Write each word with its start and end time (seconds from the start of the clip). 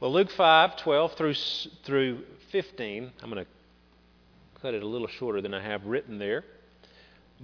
Well, 0.00 0.12
Luke 0.12 0.30
5 0.30 0.76
12 0.76 1.12
through, 1.14 1.34
through 1.82 2.20
15, 2.52 3.10
I'm 3.20 3.30
going 3.30 3.44
to 3.44 3.50
cut 4.62 4.72
it 4.72 4.84
a 4.84 4.86
little 4.86 5.08
shorter 5.08 5.40
than 5.40 5.52
I 5.52 5.60
have 5.60 5.86
written 5.86 6.20
there. 6.20 6.44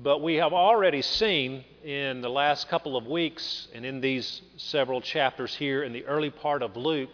But 0.00 0.22
we 0.22 0.36
have 0.36 0.52
already 0.52 1.02
seen 1.02 1.64
in 1.82 2.20
the 2.20 2.28
last 2.28 2.68
couple 2.68 2.96
of 2.96 3.08
weeks 3.08 3.66
and 3.74 3.84
in 3.84 4.00
these 4.00 4.40
several 4.56 5.00
chapters 5.00 5.52
here 5.56 5.82
in 5.82 5.92
the 5.92 6.04
early 6.04 6.30
part 6.30 6.62
of 6.62 6.76
Luke, 6.76 7.10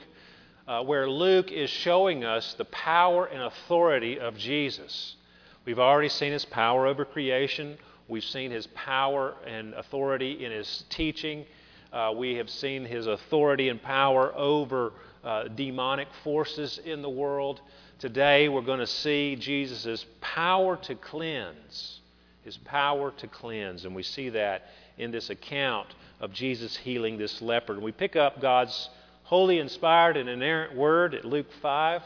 uh, 0.68 0.84
where 0.84 1.08
Luke 1.08 1.50
is 1.50 1.70
showing 1.70 2.22
us 2.22 2.52
the 2.58 2.66
power 2.66 3.24
and 3.24 3.42
authority 3.42 4.20
of 4.20 4.36
Jesus. 4.36 5.16
We've 5.64 5.78
already 5.78 6.10
seen 6.10 6.32
his 6.32 6.44
power 6.44 6.86
over 6.86 7.06
creation, 7.06 7.78
we've 8.08 8.24
seen 8.24 8.50
his 8.50 8.66
power 8.74 9.36
and 9.46 9.72
authority 9.72 10.44
in 10.44 10.52
his 10.52 10.84
teaching, 10.90 11.46
uh, 11.94 12.12
we 12.14 12.34
have 12.34 12.50
seen 12.50 12.84
his 12.84 13.06
authority 13.06 13.70
and 13.70 13.82
power 13.82 14.34
over 14.36 14.92
uh, 15.24 15.44
demonic 15.48 16.08
forces 16.24 16.78
in 16.84 17.02
the 17.02 17.10
world. 17.10 17.60
Today, 17.98 18.48
we're 18.48 18.62
going 18.62 18.80
to 18.80 18.86
see 18.86 19.36
Jesus' 19.36 20.06
power 20.20 20.76
to 20.76 20.94
cleanse. 20.94 22.00
His 22.44 22.56
power 22.56 23.10
to 23.18 23.26
cleanse. 23.26 23.84
And 23.84 23.94
we 23.94 24.02
see 24.02 24.30
that 24.30 24.66
in 24.96 25.10
this 25.10 25.30
account 25.30 25.88
of 26.20 26.32
Jesus 26.32 26.76
healing 26.76 27.18
this 27.18 27.42
leper. 27.42 27.74
And 27.74 27.82
we 27.82 27.92
pick 27.92 28.16
up 28.16 28.40
God's 28.40 28.88
holy, 29.24 29.58
inspired, 29.58 30.16
and 30.16 30.28
inerrant 30.28 30.74
word 30.74 31.14
at 31.14 31.24
Luke 31.24 31.52
5, 31.60 32.02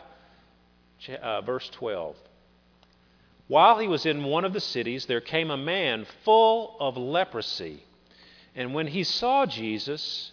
uh, 1.23 1.41
verse 1.43 1.69
12. 1.71 2.17
While 3.47 3.79
he 3.79 3.89
was 3.89 4.07
in 4.07 4.25
one 4.25 4.45
of 4.45 4.53
the 4.53 4.61
cities, 4.61 5.07
there 5.07 5.21
came 5.21 5.51
a 5.51 5.57
man 5.57 6.07
full 6.25 6.77
of 6.81 6.97
leprosy. 6.97 7.85
And 8.55 8.75
when 8.75 8.87
he 8.87 9.05
saw 9.05 9.47
Jesus, 9.47 10.33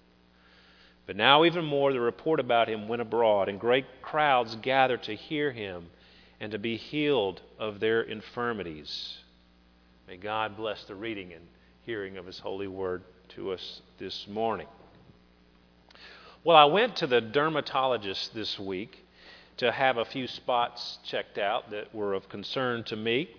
But 1.07 1.15
now, 1.15 1.43
even 1.43 1.65
more, 1.65 1.91
the 1.91 1.99
report 1.99 2.39
about 2.39 2.69
him 2.69 2.87
went 2.87 3.01
abroad, 3.01 3.49
and 3.49 3.59
great 3.59 3.85
crowds 4.01 4.55
gathered 4.55 5.03
to 5.03 5.15
hear 5.15 5.51
him 5.51 5.89
and 6.41 6.51
to 6.51 6.59
be 6.59 6.75
healed 6.75 7.39
of 7.59 7.79
their 7.79 8.01
infirmities. 8.01 9.19
May 10.07 10.17
God 10.17 10.57
bless 10.57 10.83
the 10.85 10.95
reading 10.95 11.31
and 11.33 11.45
hearing 11.83 12.17
of 12.17 12.25
His 12.25 12.39
holy 12.39 12.67
word 12.67 13.03
to 13.29 13.51
us 13.51 13.81
this 13.99 14.27
morning. 14.27 14.67
Well, 16.43 16.57
I 16.57 16.65
went 16.65 16.95
to 16.97 17.07
the 17.07 17.21
dermatologist 17.21 18.33
this 18.33 18.59
week 18.59 19.05
to 19.57 19.71
have 19.71 19.97
a 19.97 20.05
few 20.05 20.25
spots 20.27 20.97
checked 21.03 21.37
out 21.37 21.69
that 21.69 21.93
were 21.93 22.13
of 22.13 22.27
concern 22.27 22.83
to 22.85 22.95
me. 22.95 23.29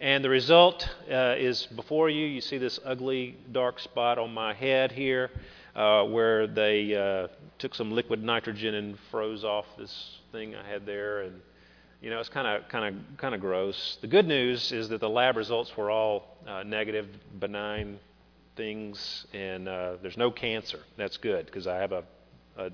And 0.00 0.24
the 0.24 0.30
result 0.30 0.88
uh, 1.10 1.34
is 1.36 1.66
before 1.66 2.08
you. 2.08 2.26
You 2.26 2.40
see 2.40 2.58
this 2.58 2.78
ugly 2.84 3.36
dark 3.50 3.80
spot 3.80 4.18
on 4.18 4.32
my 4.32 4.54
head 4.54 4.92
here 4.92 5.30
uh, 5.76 6.04
where 6.04 6.46
they 6.46 6.96
uh, 6.96 7.28
took 7.58 7.74
some 7.74 7.92
liquid 7.92 8.22
nitrogen 8.22 8.74
and 8.74 8.98
froze 9.10 9.44
off 9.44 9.66
this 9.78 10.18
thing 10.32 10.56
I 10.56 10.66
had 10.66 10.86
there. 10.86 11.20
And 11.20 11.40
you 12.00 12.10
know, 12.10 12.18
it's 12.18 12.30
kind 12.30 12.46
of 12.46 12.68
kind 12.68 12.96
of 12.96 13.18
kind 13.18 13.34
of 13.34 13.40
gross. 13.40 13.98
The 14.00 14.06
good 14.06 14.26
news 14.26 14.72
is 14.72 14.88
that 14.88 15.00
the 15.00 15.08
lab 15.08 15.36
results 15.36 15.76
were 15.76 15.90
all 15.90 16.38
uh, 16.46 16.62
negative, 16.62 17.06
benign 17.38 17.98
things, 18.56 19.26
and 19.34 19.68
uh, 19.68 19.96
there's 20.00 20.16
no 20.16 20.30
cancer. 20.30 20.80
That's 20.96 21.18
good 21.18 21.46
because 21.46 21.66
I 21.66 21.76
have 21.76 21.92
a, 21.92 22.04
a 22.56 22.70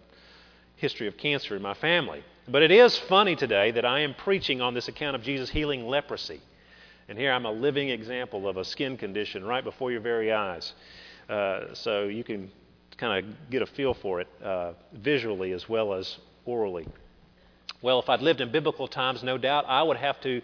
history 0.76 1.08
of 1.08 1.16
cancer 1.16 1.56
in 1.56 1.62
my 1.62 1.74
family. 1.74 2.22
But 2.48 2.62
it 2.62 2.70
is 2.70 2.96
funny 2.96 3.34
today 3.36 3.72
that 3.72 3.84
I 3.84 4.00
am 4.00 4.14
preaching 4.14 4.60
on 4.60 4.74
this 4.74 4.88
account 4.88 5.16
of 5.16 5.22
Jesus 5.22 5.50
healing 5.50 5.86
leprosy. 5.86 6.40
And 7.08 7.18
here 7.18 7.32
I'm 7.32 7.46
a 7.46 7.52
living 7.52 7.88
example 7.88 8.48
of 8.48 8.56
a 8.56 8.64
skin 8.64 8.96
condition 8.96 9.44
right 9.44 9.62
before 9.62 9.90
your 9.90 10.00
very 10.00 10.32
eyes. 10.32 10.72
Uh, 11.28 11.74
so 11.74 12.04
you 12.04 12.24
can 12.24 12.50
kind 12.98 13.24
of 13.24 13.50
get 13.50 13.62
a 13.62 13.66
feel 13.66 13.94
for 13.94 14.20
it 14.20 14.28
uh, 14.42 14.72
visually 14.92 15.52
as 15.52 15.68
well 15.68 15.94
as 15.94 16.18
orally. 16.44 16.86
Well, 17.80 17.98
if 17.98 18.08
I'd 18.08 18.22
lived 18.22 18.40
in 18.40 18.52
biblical 18.52 18.86
times, 18.86 19.22
no 19.22 19.38
doubt 19.38 19.64
I 19.66 19.82
would 19.82 19.96
have 19.96 20.20
to 20.20 20.40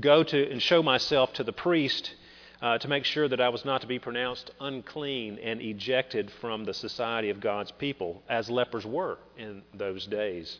go 0.00 0.24
to 0.24 0.50
and 0.50 0.60
show 0.60 0.82
myself 0.82 1.32
to 1.34 1.44
the 1.44 1.52
priest 1.52 2.14
uh, 2.60 2.78
to 2.78 2.88
make 2.88 3.04
sure 3.04 3.28
that 3.28 3.40
I 3.40 3.48
was 3.48 3.64
not 3.64 3.80
to 3.82 3.86
be 3.86 3.98
pronounced 3.98 4.50
unclean 4.60 5.38
and 5.38 5.62
ejected 5.62 6.30
from 6.40 6.64
the 6.64 6.74
society 6.74 7.30
of 7.30 7.40
God's 7.40 7.70
people, 7.70 8.22
as 8.28 8.50
lepers 8.50 8.84
were 8.84 9.18
in 9.38 9.62
those 9.72 10.06
days. 10.06 10.58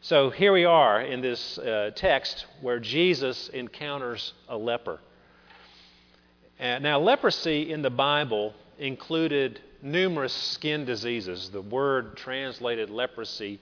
So 0.00 0.30
here 0.30 0.52
we 0.52 0.64
are 0.64 1.00
in 1.00 1.20
this 1.20 1.58
uh, 1.58 1.90
text 1.94 2.46
where 2.60 2.78
Jesus 2.78 3.48
encounters 3.48 4.34
a 4.48 4.56
leper. 4.56 5.00
Uh, 6.60 6.78
now, 6.80 6.98
leprosy 6.98 7.72
in 7.72 7.82
the 7.82 7.90
Bible 7.90 8.52
included 8.78 9.60
numerous 9.86 10.32
skin 10.32 10.84
diseases. 10.84 11.48
The 11.50 11.62
word 11.62 12.16
translated 12.16 12.90
leprosy 12.90 13.60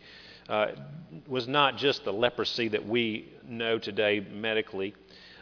uh, 0.48 0.68
was 1.28 1.46
not 1.46 1.76
just 1.76 2.04
the 2.04 2.12
leprosy 2.12 2.68
that 2.68 2.86
we 2.86 3.28
know 3.46 3.78
today 3.78 4.20
medically, 4.32 4.94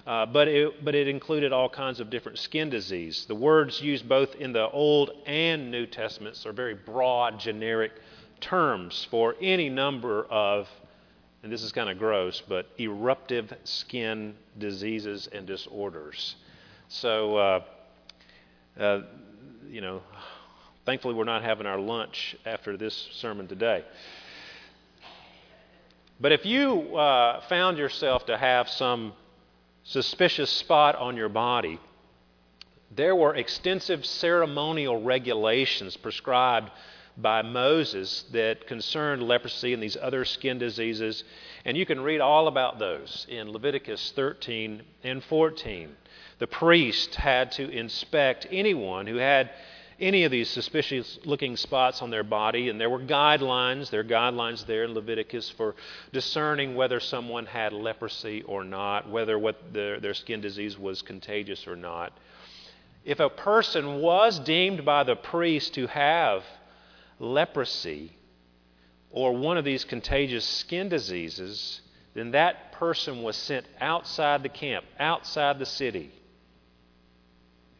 uh, 0.06 0.26
but, 0.26 0.48
it, 0.48 0.84
but 0.84 0.94
it 0.94 1.06
included 1.06 1.52
all 1.52 1.68
kinds 1.68 2.00
of 2.00 2.10
different 2.10 2.38
skin 2.38 2.68
disease. 2.68 3.24
The 3.26 3.34
words 3.34 3.80
used 3.80 4.08
both 4.08 4.34
in 4.34 4.52
the 4.52 4.68
Old 4.68 5.12
and 5.26 5.70
New 5.70 5.86
Testaments 5.86 6.44
are 6.44 6.52
very 6.52 6.74
broad, 6.74 7.38
generic 7.38 7.92
terms 8.40 9.06
for 9.10 9.36
any 9.40 9.68
number 9.68 10.24
of, 10.24 10.68
and 11.44 11.52
this 11.52 11.62
is 11.62 11.70
kind 11.70 11.88
of 11.88 11.98
gross, 11.98 12.42
but 12.48 12.66
eruptive 12.78 13.52
skin 13.62 14.34
diseases 14.58 15.28
and 15.32 15.46
disorders. 15.46 16.34
So, 16.88 17.36
uh, 17.36 17.60
uh, 18.78 19.00
you 19.68 19.80
know, 19.80 20.02
thankfully 20.84 21.14
we're 21.14 21.24
not 21.24 21.42
having 21.42 21.66
our 21.66 21.78
lunch 21.78 22.36
after 22.44 22.76
this 22.76 23.08
sermon 23.12 23.46
today. 23.48 23.84
But 26.20 26.32
if 26.32 26.44
you 26.46 26.96
uh, 26.96 27.40
found 27.48 27.78
yourself 27.78 28.26
to 28.26 28.36
have 28.38 28.68
some 28.68 29.12
suspicious 29.84 30.50
spot 30.50 30.94
on 30.96 31.16
your 31.16 31.28
body, 31.28 31.80
there 32.94 33.16
were 33.16 33.34
extensive 33.34 34.04
ceremonial 34.04 35.02
regulations 35.02 35.96
prescribed 35.96 36.70
by 37.16 37.42
Moses 37.42 38.24
that 38.32 38.66
concerned 38.66 39.22
leprosy 39.22 39.74
and 39.74 39.82
these 39.82 39.96
other 40.00 40.24
skin 40.24 40.58
diseases. 40.58 41.24
And 41.64 41.76
you 41.76 41.86
can 41.86 42.00
read 42.00 42.20
all 42.20 42.48
about 42.48 42.78
those 42.78 43.26
in 43.28 43.50
Leviticus 43.50 44.12
13 44.14 44.82
and 45.02 45.22
14. 45.24 45.96
The 46.38 46.46
priest 46.46 47.14
had 47.14 47.52
to 47.52 47.68
inspect 47.68 48.46
anyone 48.50 49.06
who 49.06 49.16
had 49.16 49.50
any 50.02 50.24
of 50.24 50.32
these 50.32 50.50
suspicious 50.50 51.18
looking 51.24 51.56
spots 51.56 52.02
on 52.02 52.10
their 52.10 52.24
body, 52.24 52.68
and 52.68 52.80
there 52.80 52.90
were 52.90 52.98
guidelines. 52.98 53.88
There 53.88 54.00
are 54.00 54.04
guidelines 54.04 54.66
there 54.66 54.82
in 54.84 54.94
Leviticus 54.94 55.48
for 55.48 55.76
discerning 56.12 56.74
whether 56.74 56.98
someone 56.98 57.46
had 57.46 57.72
leprosy 57.72 58.42
or 58.42 58.64
not, 58.64 59.08
whether 59.08 59.38
what 59.38 59.72
their, 59.72 60.00
their 60.00 60.12
skin 60.12 60.40
disease 60.40 60.76
was 60.76 61.02
contagious 61.02 61.68
or 61.68 61.76
not. 61.76 62.12
If 63.04 63.20
a 63.20 63.30
person 63.30 64.00
was 64.00 64.40
deemed 64.40 64.84
by 64.84 65.04
the 65.04 65.16
priest 65.16 65.74
to 65.74 65.86
have 65.86 66.44
leprosy 67.20 68.16
or 69.10 69.32
one 69.32 69.56
of 69.56 69.64
these 69.64 69.84
contagious 69.84 70.44
skin 70.44 70.88
diseases, 70.88 71.80
then 72.14 72.32
that 72.32 72.72
person 72.72 73.22
was 73.22 73.36
sent 73.36 73.66
outside 73.80 74.42
the 74.42 74.48
camp, 74.48 74.84
outside 74.98 75.60
the 75.60 75.66
city 75.66 76.10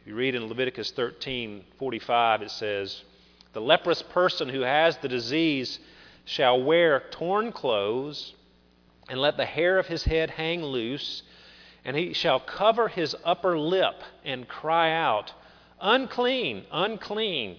you 0.05 0.15
read 0.15 0.35
in 0.35 0.47
Leviticus 0.47 0.91
13:45 0.91 2.41
it 2.41 2.51
says, 2.51 3.03
"The 3.53 3.61
leprous 3.61 4.01
person 4.01 4.49
who 4.49 4.61
has 4.61 4.97
the 4.97 5.07
disease 5.07 5.79
shall 6.25 6.61
wear 6.61 6.99
torn 7.11 7.51
clothes 7.51 8.33
and 9.09 9.19
let 9.21 9.37
the 9.37 9.45
hair 9.45 9.79
of 9.79 9.87
his 9.87 10.03
head 10.03 10.31
hang 10.31 10.63
loose, 10.63 11.23
and 11.85 11.95
he 11.95 12.13
shall 12.13 12.39
cover 12.39 12.87
his 12.87 13.15
upper 13.23 13.57
lip 13.57 14.01
and 14.23 14.47
cry 14.47 14.91
out, 14.91 15.33
unclean, 15.79 16.65
unclean. 16.71 17.57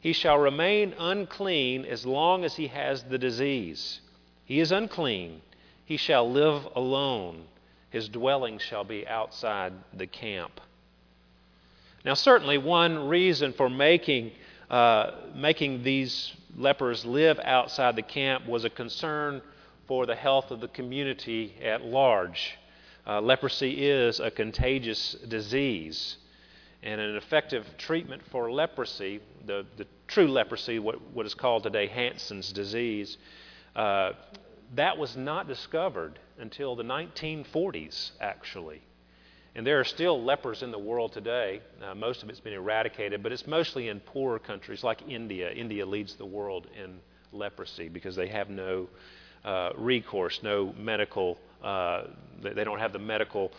He 0.00 0.12
shall 0.12 0.38
remain 0.38 0.94
unclean 0.98 1.84
as 1.84 2.06
long 2.06 2.44
as 2.44 2.56
he 2.56 2.68
has 2.68 3.04
the 3.04 3.18
disease. 3.18 4.00
He 4.44 4.60
is 4.60 4.72
unclean. 4.72 5.42
He 5.84 5.96
shall 5.96 6.30
live 6.30 6.68
alone. 6.76 7.46
His 7.90 8.08
dwelling 8.08 8.58
shall 8.58 8.84
be 8.84 9.06
outside 9.06 9.72
the 9.92 10.06
camp. 10.06 10.60
Now, 12.06 12.14
certainly, 12.14 12.56
one 12.56 13.08
reason 13.08 13.52
for 13.52 13.68
making, 13.68 14.30
uh, 14.70 15.10
making 15.34 15.82
these 15.82 16.32
lepers 16.56 17.04
live 17.04 17.40
outside 17.42 17.96
the 17.96 18.02
camp 18.02 18.46
was 18.46 18.64
a 18.64 18.70
concern 18.70 19.42
for 19.88 20.06
the 20.06 20.14
health 20.14 20.52
of 20.52 20.60
the 20.60 20.68
community 20.68 21.56
at 21.60 21.84
large. 21.84 22.56
Uh, 23.08 23.20
leprosy 23.20 23.88
is 23.88 24.20
a 24.20 24.30
contagious 24.30 25.16
disease, 25.26 26.18
and 26.84 27.00
an 27.00 27.16
effective 27.16 27.66
treatment 27.76 28.22
for 28.30 28.52
leprosy, 28.52 29.20
the, 29.44 29.66
the 29.76 29.86
true 30.06 30.28
leprosy, 30.28 30.78
what, 30.78 31.02
what 31.12 31.26
is 31.26 31.34
called 31.34 31.64
today 31.64 31.88
Hansen's 31.88 32.52
disease, 32.52 33.18
uh, 33.74 34.12
that 34.76 34.96
was 34.96 35.16
not 35.16 35.48
discovered 35.48 36.20
until 36.38 36.76
the 36.76 36.84
1940s, 36.84 38.12
actually. 38.20 38.85
And 39.56 39.66
there 39.66 39.80
are 39.80 39.84
still 39.84 40.22
lepers 40.22 40.62
in 40.62 40.70
the 40.70 40.78
world 40.78 41.12
today. 41.12 41.62
Uh, 41.82 41.94
most 41.94 42.22
of 42.22 42.28
it's 42.28 42.40
been 42.40 42.52
eradicated, 42.52 43.22
but 43.22 43.32
it's 43.32 43.46
mostly 43.46 43.88
in 43.88 44.00
poorer 44.00 44.38
countries 44.38 44.84
like 44.84 45.08
India. 45.08 45.50
India 45.50 45.86
leads 45.86 46.14
the 46.16 46.26
world 46.26 46.66
in 46.78 46.98
leprosy 47.32 47.88
because 47.88 48.14
they 48.14 48.28
have 48.28 48.50
no 48.50 48.86
uh, 49.46 49.70
recourse, 49.78 50.42
no 50.42 50.74
medical, 50.76 51.38
uh, 51.64 52.02
they 52.42 52.64
don't 52.64 52.80
have 52.80 52.92
the 52.92 52.98
medical 52.98 53.50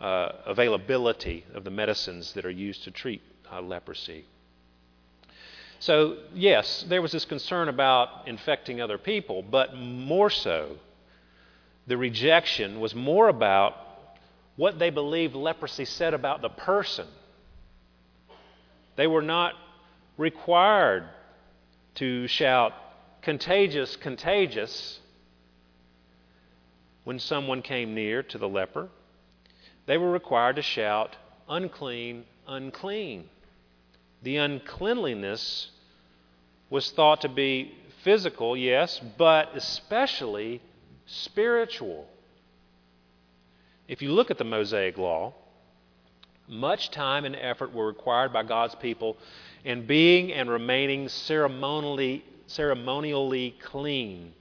uh, 0.00 0.32
availability 0.46 1.44
of 1.52 1.64
the 1.64 1.70
medicines 1.70 2.32
that 2.32 2.46
are 2.46 2.50
used 2.50 2.84
to 2.84 2.90
treat 2.90 3.20
uh, 3.52 3.60
leprosy. 3.60 4.24
So, 5.80 6.16
yes, 6.32 6.86
there 6.88 7.02
was 7.02 7.12
this 7.12 7.26
concern 7.26 7.68
about 7.68 8.26
infecting 8.26 8.80
other 8.80 8.96
people, 8.96 9.42
but 9.42 9.76
more 9.76 10.30
so, 10.30 10.78
the 11.86 11.98
rejection 11.98 12.80
was 12.80 12.94
more 12.94 13.28
about 13.28 13.81
what 14.62 14.78
they 14.78 14.90
believed 14.90 15.34
leprosy 15.34 15.84
said 15.84 16.14
about 16.14 16.40
the 16.40 16.48
person. 16.48 17.08
They 18.94 19.08
were 19.08 19.20
not 19.20 19.54
required 20.16 21.02
to 21.96 22.28
shout, 22.28 22.72
contagious, 23.22 23.96
contagious, 23.96 25.00
when 27.02 27.18
someone 27.18 27.60
came 27.60 27.92
near 27.92 28.22
to 28.22 28.38
the 28.38 28.48
leper. 28.48 28.88
They 29.86 29.98
were 29.98 30.12
required 30.12 30.54
to 30.54 30.62
shout, 30.62 31.16
unclean, 31.48 32.22
unclean. 32.46 33.28
The 34.22 34.36
uncleanliness 34.36 35.72
was 36.70 36.92
thought 36.92 37.22
to 37.22 37.28
be 37.28 37.74
physical, 38.04 38.56
yes, 38.56 39.00
but 39.18 39.56
especially 39.56 40.62
spiritual. 41.06 42.06
If 43.92 44.00
you 44.00 44.10
look 44.10 44.30
at 44.30 44.38
the 44.38 44.44
Mosaic 44.44 44.96
Law, 44.96 45.34
much 46.48 46.90
time 46.90 47.26
and 47.26 47.36
effort 47.36 47.74
were 47.74 47.86
required 47.86 48.32
by 48.32 48.42
God's 48.42 48.74
people 48.74 49.18
in 49.64 49.84
being 49.84 50.32
and 50.32 50.48
remaining 50.48 51.10
ceremonially, 51.10 52.24
ceremonially 52.46 53.54
clean. 53.62 54.32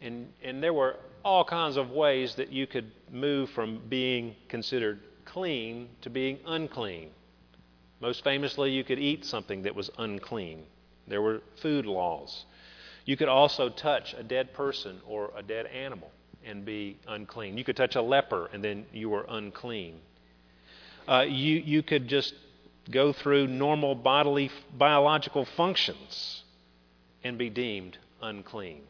And, 0.00 0.26
and 0.42 0.60
there 0.60 0.72
were 0.72 0.96
all 1.24 1.44
kinds 1.44 1.76
of 1.76 1.92
ways 1.92 2.34
that 2.34 2.50
you 2.50 2.66
could 2.66 2.90
move 3.12 3.48
from 3.50 3.80
being 3.88 4.34
considered 4.48 4.98
clean 5.24 5.88
to 6.00 6.10
being 6.10 6.40
unclean. 6.44 7.10
Most 8.00 8.24
famously, 8.24 8.72
you 8.72 8.82
could 8.82 8.98
eat 8.98 9.24
something 9.24 9.62
that 9.62 9.76
was 9.76 9.88
unclean. 9.98 10.64
There 11.06 11.22
were 11.22 11.42
food 11.60 11.86
laws. 11.86 12.44
You 13.04 13.16
could 13.16 13.28
also 13.28 13.68
touch 13.68 14.14
a 14.14 14.24
dead 14.24 14.52
person 14.52 15.00
or 15.06 15.30
a 15.36 15.44
dead 15.44 15.66
animal 15.66 16.10
and 16.46 16.64
be 16.64 16.98
unclean. 17.08 17.56
You 17.56 17.64
could 17.64 17.76
touch 17.76 17.96
a 17.96 18.02
leper 18.02 18.48
and 18.52 18.62
then 18.62 18.86
you 18.92 19.10
were 19.10 19.24
unclean. 19.28 20.00
Uh, 21.08 21.24
you, 21.28 21.56
you 21.56 21.82
could 21.82 22.08
just 22.08 22.34
go 22.90 23.12
through 23.12 23.46
normal 23.46 23.94
bodily 23.94 24.50
biological 24.76 25.44
functions 25.44 26.42
and 27.24 27.38
be 27.38 27.50
deemed 27.50 27.98
unclean. 28.20 28.82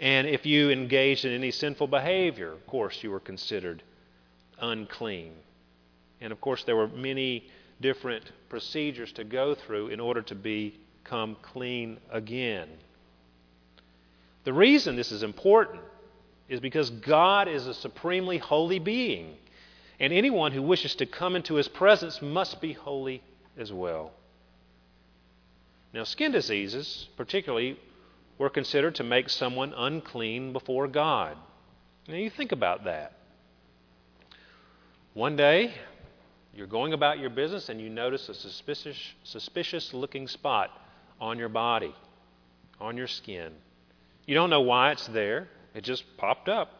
And 0.00 0.26
if 0.26 0.44
you 0.46 0.70
engaged 0.70 1.24
in 1.24 1.32
any 1.32 1.50
sinful 1.50 1.86
behavior, 1.86 2.50
of 2.50 2.66
course, 2.66 3.02
you 3.02 3.10
were 3.10 3.20
considered 3.20 3.82
unclean. 4.60 5.32
And 6.20 6.32
of 6.32 6.40
course, 6.40 6.64
there 6.64 6.76
were 6.76 6.88
many 6.88 7.44
different 7.80 8.24
procedures 8.48 9.12
to 9.12 9.24
go 9.24 9.54
through 9.54 9.88
in 9.88 10.00
order 10.00 10.22
to 10.22 10.34
become 10.34 11.36
clean 11.42 11.98
again. 12.10 12.68
The 14.44 14.52
reason 14.52 14.96
this 14.96 15.12
is 15.12 15.22
important 15.22 15.82
is 16.52 16.60
because 16.60 16.90
God 16.90 17.48
is 17.48 17.66
a 17.66 17.72
supremely 17.72 18.36
holy 18.36 18.78
being, 18.78 19.36
and 19.98 20.12
anyone 20.12 20.52
who 20.52 20.60
wishes 20.60 20.94
to 20.96 21.06
come 21.06 21.34
into 21.34 21.54
his 21.54 21.66
presence 21.66 22.20
must 22.20 22.60
be 22.60 22.74
holy 22.74 23.22
as 23.56 23.72
well. 23.72 24.12
Now, 25.94 26.04
skin 26.04 26.30
diseases, 26.30 27.08
particularly, 27.16 27.80
were 28.36 28.50
considered 28.50 28.96
to 28.96 29.02
make 29.02 29.30
someone 29.30 29.72
unclean 29.74 30.52
before 30.52 30.88
God. 30.88 31.38
Now, 32.06 32.16
you 32.16 32.28
think 32.28 32.52
about 32.52 32.84
that. 32.84 33.14
One 35.14 35.36
day, 35.36 35.72
you're 36.54 36.66
going 36.66 36.92
about 36.92 37.18
your 37.18 37.30
business 37.30 37.70
and 37.70 37.80
you 37.80 37.88
notice 37.88 38.28
a 38.28 38.34
suspicious, 38.34 38.98
suspicious 39.24 39.94
looking 39.94 40.28
spot 40.28 40.70
on 41.18 41.38
your 41.38 41.48
body, 41.48 41.94
on 42.78 42.98
your 42.98 43.06
skin. 43.06 43.52
You 44.26 44.34
don't 44.34 44.50
know 44.50 44.60
why 44.60 44.90
it's 44.90 45.06
there. 45.06 45.48
It 45.74 45.84
just 45.84 46.04
popped 46.16 46.48
up. 46.48 46.70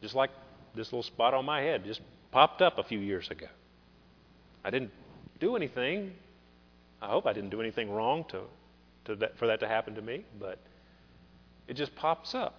Just 0.00 0.14
like 0.14 0.30
this 0.74 0.88
little 0.88 1.02
spot 1.02 1.34
on 1.34 1.44
my 1.44 1.60
head 1.60 1.84
just 1.84 2.00
popped 2.30 2.62
up 2.62 2.78
a 2.78 2.82
few 2.82 2.98
years 2.98 3.30
ago. 3.30 3.46
I 4.64 4.70
didn't 4.70 4.90
do 5.38 5.56
anything. 5.56 6.12
I 7.00 7.08
hope 7.08 7.26
I 7.26 7.32
didn't 7.32 7.50
do 7.50 7.60
anything 7.60 7.90
wrong 7.90 8.24
to, 8.30 8.40
to 9.06 9.16
that, 9.16 9.38
for 9.38 9.46
that 9.46 9.60
to 9.60 9.68
happen 9.68 9.94
to 9.96 10.02
me, 10.02 10.24
but 10.38 10.58
it 11.68 11.74
just 11.74 11.94
pops 11.94 12.34
up. 12.34 12.54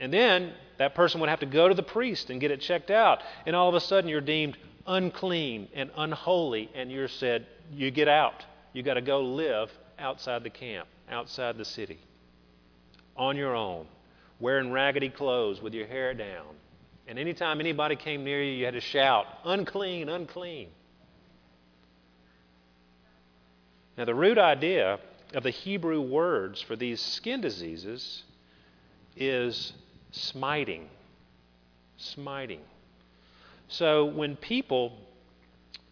And 0.00 0.12
then 0.12 0.52
that 0.78 0.94
person 0.94 1.20
would 1.20 1.28
have 1.28 1.40
to 1.40 1.46
go 1.46 1.68
to 1.68 1.74
the 1.74 1.82
priest 1.82 2.30
and 2.30 2.40
get 2.40 2.50
it 2.50 2.60
checked 2.60 2.90
out. 2.90 3.20
And 3.46 3.54
all 3.54 3.68
of 3.68 3.74
a 3.74 3.80
sudden 3.80 4.08
you're 4.08 4.20
deemed 4.20 4.56
unclean 4.86 5.68
and 5.74 5.90
unholy, 5.96 6.70
and 6.74 6.90
you're 6.90 7.08
said, 7.08 7.46
you 7.72 7.90
get 7.90 8.08
out. 8.08 8.44
You 8.72 8.82
got 8.82 8.94
to 8.94 9.02
go 9.02 9.20
live 9.20 9.70
outside 9.98 10.42
the 10.44 10.50
camp, 10.50 10.88
outside 11.10 11.58
the 11.58 11.64
city, 11.64 11.98
on 13.16 13.36
your 13.36 13.54
own 13.54 13.86
wearing 14.40 14.70
raggedy 14.70 15.08
clothes 15.08 15.60
with 15.60 15.74
your 15.74 15.86
hair 15.86 16.14
down. 16.14 16.46
And 17.06 17.18
anytime 17.18 17.60
anybody 17.60 17.96
came 17.96 18.22
near 18.24 18.42
you, 18.42 18.52
you 18.52 18.64
had 18.64 18.74
to 18.74 18.80
shout, 18.80 19.26
unclean, 19.44 20.08
unclean. 20.08 20.68
Now, 23.96 24.04
the 24.04 24.14
root 24.14 24.38
idea 24.38 25.00
of 25.34 25.42
the 25.42 25.50
Hebrew 25.50 26.00
words 26.00 26.60
for 26.60 26.76
these 26.76 27.00
skin 27.00 27.40
diseases 27.40 28.22
is 29.16 29.72
smiting. 30.12 30.88
Smiting. 31.96 32.60
So, 33.68 34.04
when 34.04 34.36
people, 34.36 34.98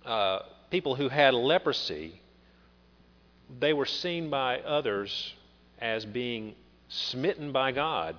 uh, 0.04 0.40
people 0.70 0.94
who 0.94 1.08
had 1.08 1.34
leprosy, 1.34 2.20
they 3.58 3.72
were 3.72 3.86
seen 3.86 4.30
by 4.30 4.60
others 4.60 5.34
as 5.80 6.04
being 6.04 6.54
smitten 6.88 7.52
by 7.52 7.72
God 7.72 8.16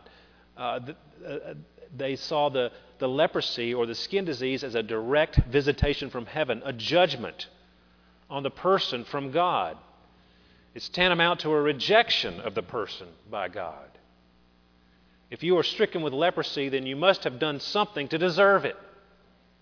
uh, 0.57 0.79
uh, 1.25 1.53
they 1.95 2.15
saw 2.15 2.49
the, 2.49 2.71
the 2.99 3.07
leprosy 3.07 3.73
or 3.73 3.85
the 3.85 3.95
skin 3.95 4.25
disease 4.25 4.63
as 4.63 4.75
a 4.75 4.83
direct 4.83 5.37
visitation 5.49 6.09
from 6.09 6.25
heaven, 6.25 6.61
a 6.65 6.73
judgment 6.73 7.47
on 8.29 8.43
the 8.43 8.49
person 8.49 9.05
from 9.05 9.31
God. 9.31 9.77
It's 10.75 10.89
tantamount 10.89 11.39
to 11.41 11.51
a 11.51 11.61
rejection 11.61 12.39
of 12.41 12.53
the 12.53 12.61
person 12.61 13.07
by 13.31 13.47
God. 13.47 13.87
If 15.29 15.43
you 15.43 15.57
are 15.57 15.63
stricken 15.63 16.01
with 16.01 16.13
leprosy, 16.13 16.69
then 16.69 16.85
you 16.85 16.95
must 16.95 17.23
have 17.23 17.39
done 17.39 17.59
something 17.59 18.07
to 18.09 18.17
deserve 18.17 18.63
it. 18.63 18.77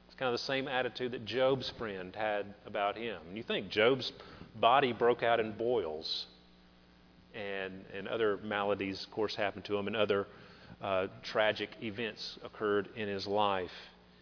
It's 0.08 0.16
kind 0.16 0.34
of 0.34 0.40
the 0.40 0.46
same 0.46 0.68
attitude 0.68 1.14
that 1.14 1.25
Job's 1.25 1.70
friend 1.72 2.16
had 2.16 2.46
about 2.66 2.98
him. 2.98 3.18
And 3.28 3.38
you 3.38 3.44
think 3.44 3.70
Job's 3.70 4.12
body 4.60 4.94
broke 4.94 5.24
out 5.24 5.40
in 5.40 5.54
boils, 5.54 6.28
and, 7.34 7.84
and 7.94 8.08
other 8.08 8.38
maladies, 8.44 9.04
of 9.04 9.12
course, 9.12 9.36
happened 9.36 9.66
to 9.66 9.78
him, 9.78 9.88
and 9.88 9.96
other 9.96 10.28
uh, 10.82 11.08
tragic 11.24 11.70
events 11.82 12.38
occurred 12.44 12.89
in 12.96 13.08
his 13.08 13.27
life. 13.27 13.72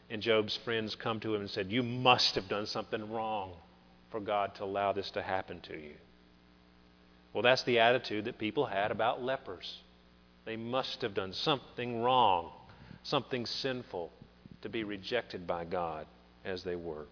And 0.09 0.21
Job's 0.21 0.55
friends 0.57 0.95
come 0.95 1.19
to 1.21 1.33
him 1.33 1.41
and 1.41 1.49
said, 1.49 1.71
You 1.71 1.83
must 1.83 2.35
have 2.35 2.47
done 2.47 2.65
something 2.65 3.11
wrong 3.11 3.53
for 4.11 4.19
God 4.19 4.55
to 4.55 4.63
allow 4.63 4.91
this 4.93 5.09
to 5.11 5.21
happen 5.21 5.59
to 5.61 5.73
you. 5.73 5.95
Well, 7.33 7.41
that's 7.41 7.63
the 7.63 7.79
attitude 7.79 8.25
that 8.25 8.37
people 8.37 8.65
had 8.65 8.91
about 8.91 9.23
lepers. 9.23 9.79
They 10.45 10.55
must 10.55 11.01
have 11.01 11.13
done 11.13 11.33
something 11.33 12.03
wrong, 12.03 12.51
something 13.01 13.45
sinful, 13.45 14.11
to 14.61 14.69
be 14.69 14.83
rejected 14.83 15.47
by 15.47 15.65
God 15.65 16.05
as 16.45 16.63
they 16.63 16.75
were. 16.75 17.05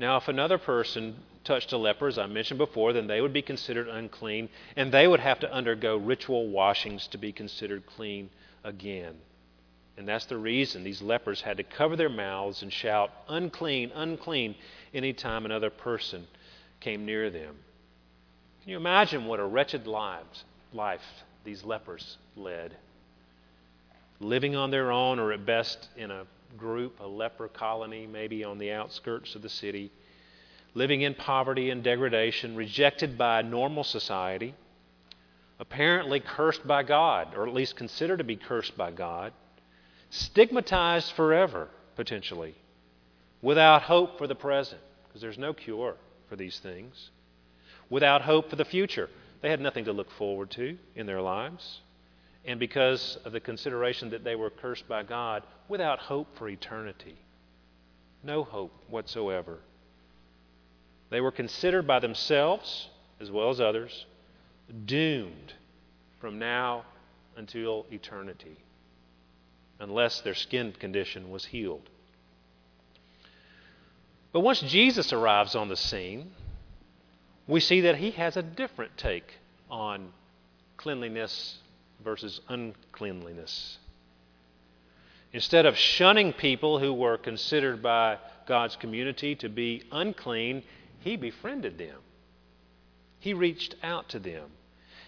Now, 0.00 0.16
if 0.16 0.28
another 0.28 0.56
person 0.56 1.14
touched 1.44 1.74
a 1.74 1.76
leper, 1.76 2.08
as 2.08 2.16
I 2.16 2.24
mentioned 2.24 2.56
before, 2.56 2.94
then 2.94 3.06
they 3.06 3.20
would 3.20 3.34
be 3.34 3.42
considered 3.42 3.86
unclean, 3.86 4.48
and 4.74 4.90
they 4.90 5.06
would 5.06 5.20
have 5.20 5.40
to 5.40 5.52
undergo 5.52 5.98
ritual 5.98 6.48
washings 6.48 7.06
to 7.08 7.18
be 7.18 7.32
considered 7.32 7.84
clean 7.84 8.30
again. 8.64 9.18
And 9.98 10.08
that's 10.08 10.24
the 10.24 10.38
reason 10.38 10.84
these 10.84 11.02
lepers 11.02 11.42
had 11.42 11.58
to 11.58 11.62
cover 11.64 11.96
their 11.96 12.08
mouths 12.08 12.62
and 12.62 12.72
shout, 12.72 13.10
unclean, 13.28 13.92
unclean, 13.94 14.54
anytime 14.94 15.44
another 15.44 15.68
person 15.68 16.26
came 16.80 17.04
near 17.04 17.28
them. 17.28 17.54
Can 18.62 18.70
you 18.70 18.78
imagine 18.78 19.26
what 19.26 19.38
a 19.38 19.44
wretched 19.44 19.86
lives, 19.86 20.44
life 20.72 21.04
these 21.44 21.62
lepers 21.62 22.16
led. 22.36 22.74
Living 24.18 24.56
on 24.56 24.70
their 24.70 24.90
own, 24.90 25.18
or 25.18 25.30
at 25.30 25.44
best 25.44 25.90
in 25.94 26.10
a 26.10 26.24
group, 26.56 27.00
a 27.00 27.06
leper 27.06 27.48
colony, 27.48 28.06
maybe 28.06 28.44
on 28.44 28.58
the 28.58 28.72
outskirts 28.72 29.34
of 29.34 29.42
the 29.42 29.48
city, 29.48 29.90
living 30.74 31.02
in 31.02 31.14
poverty 31.14 31.70
and 31.70 31.82
degradation, 31.82 32.56
rejected 32.56 33.18
by 33.18 33.42
normal 33.42 33.84
society, 33.84 34.54
apparently 35.58 36.20
cursed 36.20 36.66
by 36.66 36.82
God, 36.82 37.34
or 37.36 37.46
at 37.46 37.54
least 37.54 37.76
considered 37.76 38.18
to 38.18 38.24
be 38.24 38.36
cursed 38.36 38.76
by 38.76 38.90
God, 38.90 39.32
stigmatized 40.10 41.12
forever, 41.12 41.68
potentially, 41.96 42.54
without 43.42 43.82
hope 43.82 44.18
for 44.18 44.26
the 44.26 44.34
present, 44.34 44.80
because 45.06 45.20
there's 45.20 45.38
no 45.38 45.52
cure 45.52 45.96
for 46.28 46.36
these 46.36 46.58
things, 46.60 47.10
without 47.88 48.22
hope 48.22 48.48
for 48.48 48.56
the 48.56 48.64
future. 48.64 49.08
They 49.42 49.50
had 49.50 49.60
nothing 49.60 49.86
to 49.86 49.92
look 49.92 50.10
forward 50.12 50.50
to 50.52 50.78
in 50.94 51.06
their 51.06 51.20
lives. 51.20 51.80
And 52.44 52.58
because 52.58 53.18
of 53.24 53.32
the 53.32 53.40
consideration 53.40 54.10
that 54.10 54.24
they 54.24 54.34
were 54.34 54.50
cursed 54.50 54.88
by 54.88 55.02
God, 55.02 55.42
without 55.68 55.98
hope 55.98 56.36
for 56.36 56.48
eternity. 56.48 57.16
No 58.22 58.44
hope 58.44 58.72
whatsoever. 58.88 59.58
They 61.10 61.20
were 61.20 61.32
considered 61.32 61.86
by 61.86 61.98
themselves, 61.98 62.88
as 63.20 63.30
well 63.30 63.50
as 63.50 63.60
others, 63.60 64.06
doomed 64.86 65.54
from 66.20 66.38
now 66.38 66.84
until 67.36 67.86
eternity, 67.90 68.56
unless 69.78 70.20
their 70.20 70.34
skin 70.34 70.72
condition 70.72 71.30
was 71.30 71.46
healed. 71.46 71.88
But 74.32 74.40
once 74.40 74.60
Jesus 74.60 75.12
arrives 75.12 75.56
on 75.56 75.68
the 75.68 75.76
scene, 75.76 76.30
we 77.48 77.60
see 77.60 77.80
that 77.82 77.96
he 77.96 78.12
has 78.12 78.36
a 78.36 78.42
different 78.42 78.96
take 78.96 79.38
on 79.68 80.12
cleanliness 80.76 81.58
versus 82.04 82.40
uncleanliness. 82.48 83.78
Instead 85.32 85.66
of 85.66 85.76
shunning 85.76 86.32
people 86.32 86.78
who 86.78 86.92
were 86.92 87.16
considered 87.16 87.82
by 87.82 88.18
God's 88.46 88.76
community 88.76 89.34
to 89.36 89.48
be 89.48 89.84
unclean, 89.92 90.62
he 91.00 91.16
befriended 91.16 91.78
them. 91.78 91.98
He 93.20 93.34
reached 93.34 93.76
out 93.82 94.08
to 94.10 94.18
them. 94.18 94.50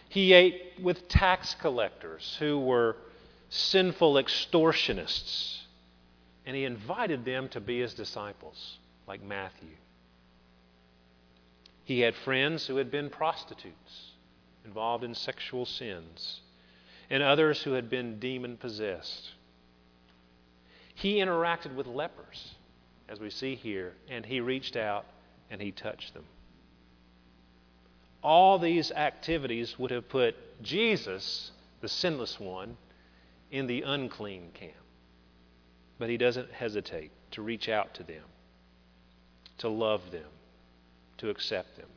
He 0.08 0.32
ate 0.32 0.74
with 0.80 1.08
tax 1.08 1.54
collectors 1.54 2.36
who 2.38 2.60
were 2.60 2.96
sinful 3.48 4.14
extortionists, 4.14 5.62
and 6.46 6.54
he 6.54 6.64
invited 6.64 7.24
them 7.24 7.48
to 7.48 7.60
be 7.60 7.80
his 7.80 7.94
disciples, 7.94 8.78
like 9.06 9.22
Matthew. 9.22 9.76
He 11.84 12.00
had 12.00 12.14
friends 12.14 12.66
who 12.66 12.76
had 12.76 12.90
been 12.90 13.10
prostitutes, 13.10 14.12
involved 14.64 15.02
in 15.02 15.14
sexual 15.14 15.66
sins, 15.66 16.40
and 17.12 17.22
others 17.22 17.62
who 17.62 17.72
had 17.72 17.90
been 17.90 18.18
demon 18.18 18.56
possessed. 18.56 19.32
He 20.94 21.16
interacted 21.16 21.74
with 21.74 21.86
lepers, 21.86 22.54
as 23.06 23.20
we 23.20 23.28
see 23.28 23.54
here, 23.54 23.92
and 24.08 24.24
he 24.24 24.40
reached 24.40 24.76
out 24.76 25.04
and 25.50 25.60
he 25.60 25.72
touched 25.72 26.14
them. 26.14 26.24
All 28.22 28.58
these 28.58 28.90
activities 28.92 29.78
would 29.78 29.90
have 29.90 30.08
put 30.08 30.34
Jesus, 30.62 31.50
the 31.82 31.88
sinless 31.88 32.40
one, 32.40 32.78
in 33.50 33.66
the 33.66 33.82
unclean 33.82 34.48
camp. 34.54 34.72
But 35.98 36.08
he 36.08 36.16
doesn't 36.16 36.50
hesitate 36.50 37.10
to 37.32 37.42
reach 37.42 37.68
out 37.68 37.92
to 37.94 38.04
them, 38.04 38.24
to 39.58 39.68
love 39.68 40.10
them, 40.12 40.30
to 41.18 41.28
accept 41.28 41.76
them. 41.76 41.88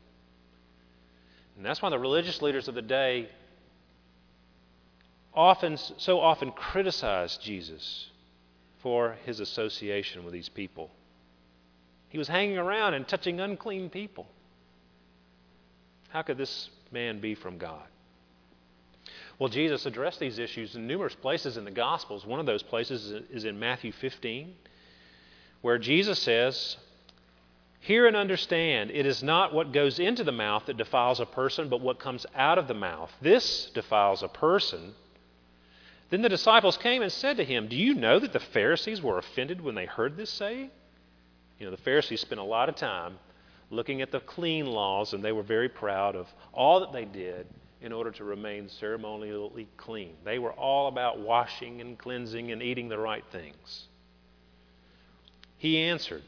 And 1.56 1.64
that's 1.64 1.80
why 1.80 1.88
the 1.88 1.98
religious 1.98 2.42
leaders 2.42 2.68
of 2.68 2.74
the 2.74 2.82
day 2.82 3.30
often 5.36 5.76
so 5.76 6.20
often 6.20 6.50
criticized 6.52 7.42
Jesus 7.42 8.10
for 8.78 9.16
his 9.24 9.40
association 9.40 10.24
with 10.24 10.32
these 10.32 10.48
people. 10.48 10.90
He 12.08 12.18
was 12.18 12.28
hanging 12.28 12.56
around 12.56 12.94
and 12.94 13.06
touching 13.06 13.40
unclean 13.40 13.90
people. 13.90 14.26
How 16.08 16.22
could 16.22 16.38
this 16.38 16.70
man 16.90 17.20
be 17.20 17.34
from 17.34 17.58
God? 17.58 17.82
Well, 19.38 19.48
Jesus 19.50 19.84
addressed 19.84 20.18
these 20.18 20.38
issues 20.38 20.76
in 20.76 20.86
numerous 20.86 21.14
places 21.14 21.58
in 21.58 21.64
the 21.64 21.70
Gospels. 21.70 22.24
One 22.24 22.40
of 22.40 22.46
those 22.46 22.62
places 22.62 23.12
is 23.30 23.44
in 23.44 23.58
Matthew 23.58 23.92
15, 23.92 24.54
where 25.60 25.78
Jesus 25.78 26.18
says, 26.18 26.76
Hear 27.80 28.06
and 28.06 28.16
understand, 28.16 28.90
it 28.90 29.04
is 29.04 29.22
not 29.22 29.52
what 29.52 29.72
goes 29.72 29.98
into 29.98 30.24
the 30.24 30.32
mouth 30.32 30.64
that 30.66 30.78
defiles 30.78 31.20
a 31.20 31.26
person, 31.26 31.68
but 31.68 31.82
what 31.82 31.98
comes 31.98 32.24
out 32.34 32.56
of 32.56 32.66
the 32.66 32.74
mouth. 32.74 33.12
This 33.20 33.70
defiles 33.74 34.22
a 34.22 34.28
person. 34.28 34.94
Then 36.10 36.22
the 36.22 36.28
disciples 36.28 36.76
came 36.76 37.02
and 37.02 37.10
said 37.10 37.36
to 37.38 37.44
him, 37.44 37.68
Do 37.68 37.76
you 37.76 37.94
know 37.94 38.18
that 38.18 38.32
the 38.32 38.40
Pharisees 38.40 39.02
were 39.02 39.18
offended 39.18 39.60
when 39.60 39.74
they 39.74 39.86
heard 39.86 40.16
this 40.16 40.30
saying? 40.30 40.70
You 41.58 41.66
know, 41.66 41.70
the 41.70 41.82
Pharisees 41.82 42.20
spent 42.20 42.40
a 42.40 42.44
lot 42.44 42.68
of 42.68 42.76
time 42.76 43.18
looking 43.70 44.02
at 44.02 44.12
the 44.12 44.20
clean 44.20 44.66
laws, 44.66 45.12
and 45.12 45.24
they 45.24 45.32
were 45.32 45.42
very 45.42 45.68
proud 45.68 46.14
of 46.14 46.28
all 46.52 46.80
that 46.80 46.92
they 46.92 47.04
did 47.04 47.46
in 47.80 47.92
order 47.92 48.10
to 48.12 48.24
remain 48.24 48.68
ceremonially 48.68 49.66
clean. 49.76 50.12
They 50.24 50.38
were 50.38 50.52
all 50.52 50.86
about 50.88 51.18
washing 51.18 51.80
and 51.80 51.98
cleansing 51.98 52.52
and 52.52 52.62
eating 52.62 52.88
the 52.88 52.98
right 52.98 53.24
things. 53.32 53.88
He 55.58 55.78
answered, 55.78 56.22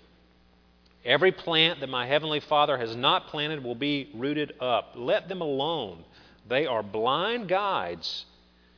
Every 1.04 1.30
plant 1.30 1.80
that 1.80 1.88
my 1.88 2.06
heavenly 2.06 2.40
Father 2.40 2.76
has 2.76 2.96
not 2.96 3.28
planted 3.28 3.62
will 3.62 3.76
be 3.76 4.10
rooted 4.14 4.54
up. 4.60 4.94
Let 4.96 5.28
them 5.28 5.40
alone. 5.40 6.04
They 6.48 6.66
are 6.66 6.82
blind 6.82 7.48
guides 7.48 8.24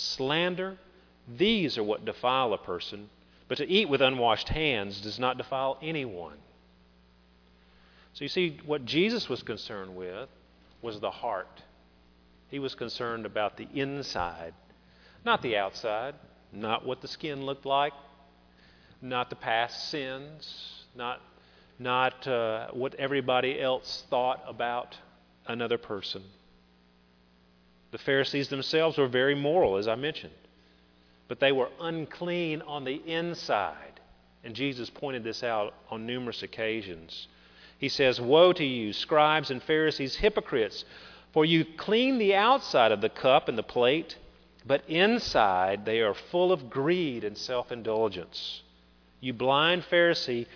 slander, 0.00 0.78
these 1.28 1.78
are 1.78 1.82
what 1.82 2.04
defile 2.04 2.52
a 2.52 2.58
person. 2.58 3.08
But 3.48 3.58
to 3.58 3.68
eat 3.68 3.88
with 3.88 4.00
unwashed 4.00 4.48
hands 4.48 5.00
does 5.00 5.18
not 5.18 5.36
defile 5.36 5.78
anyone. 5.82 6.36
So 8.12 8.24
you 8.24 8.28
see, 8.28 8.58
what 8.64 8.84
Jesus 8.84 9.28
was 9.28 9.42
concerned 9.42 9.94
with 9.94 10.28
was 10.82 11.00
the 11.00 11.10
heart. 11.10 11.62
He 12.48 12.58
was 12.58 12.74
concerned 12.74 13.26
about 13.26 13.56
the 13.56 13.68
inside, 13.74 14.54
not 15.24 15.42
the 15.42 15.56
outside, 15.56 16.14
not 16.52 16.84
what 16.84 17.00
the 17.00 17.08
skin 17.08 17.44
looked 17.46 17.66
like, 17.66 17.92
not 19.00 19.30
the 19.30 19.36
past 19.36 19.90
sins, 19.90 20.84
not, 20.94 21.20
not 21.78 22.26
uh, 22.26 22.68
what 22.72 22.94
everybody 22.96 23.60
else 23.60 24.04
thought 24.10 24.42
about 24.46 24.96
another 25.46 25.78
person. 25.78 26.22
The 27.90 27.98
Pharisees 27.98 28.48
themselves 28.48 28.98
were 28.98 29.08
very 29.08 29.34
moral, 29.34 29.76
as 29.76 29.88
I 29.88 29.96
mentioned, 29.96 30.34
but 31.26 31.40
they 31.40 31.52
were 31.52 31.70
unclean 31.80 32.62
on 32.62 32.84
the 32.84 33.02
inside. 33.06 34.00
And 34.44 34.54
Jesus 34.54 34.88
pointed 34.88 35.24
this 35.24 35.42
out 35.42 35.74
on 35.90 36.06
numerous 36.06 36.42
occasions. 36.42 37.28
He 37.78 37.88
says, 37.88 38.20
Woe 38.20 38.52
to 38.52 38.64
you, 38.64 38.92
scribes 38.92 39.50
and 39.50 39.62
Pharisees, 39.62 40.16
hypocrites, 40.16 40.84
for 41.32 41.44
you 41.44 41.64
clean 41.64 42.18
the 42.18 42.34
outside 42.34 42.92
of 42.92 43.00
the 43.00 43.08
cup 43.08 43.48
and 43.48 43.58
the 43.58 43.62
plate, 43.62 44.16
but 44.66 44.88
inside 44.88 45.84
they 45.84 46.00
are 46.00 46.14
full 46.14 46.52
of 46.52 46.70
greed 46.70 47.24
and 47.24 47.36
self 47.36 47.72
indulgence. 47.72 48.62
You 49.20 49.32
blind 49.32 49.82
Pharisee, 49.82 50.46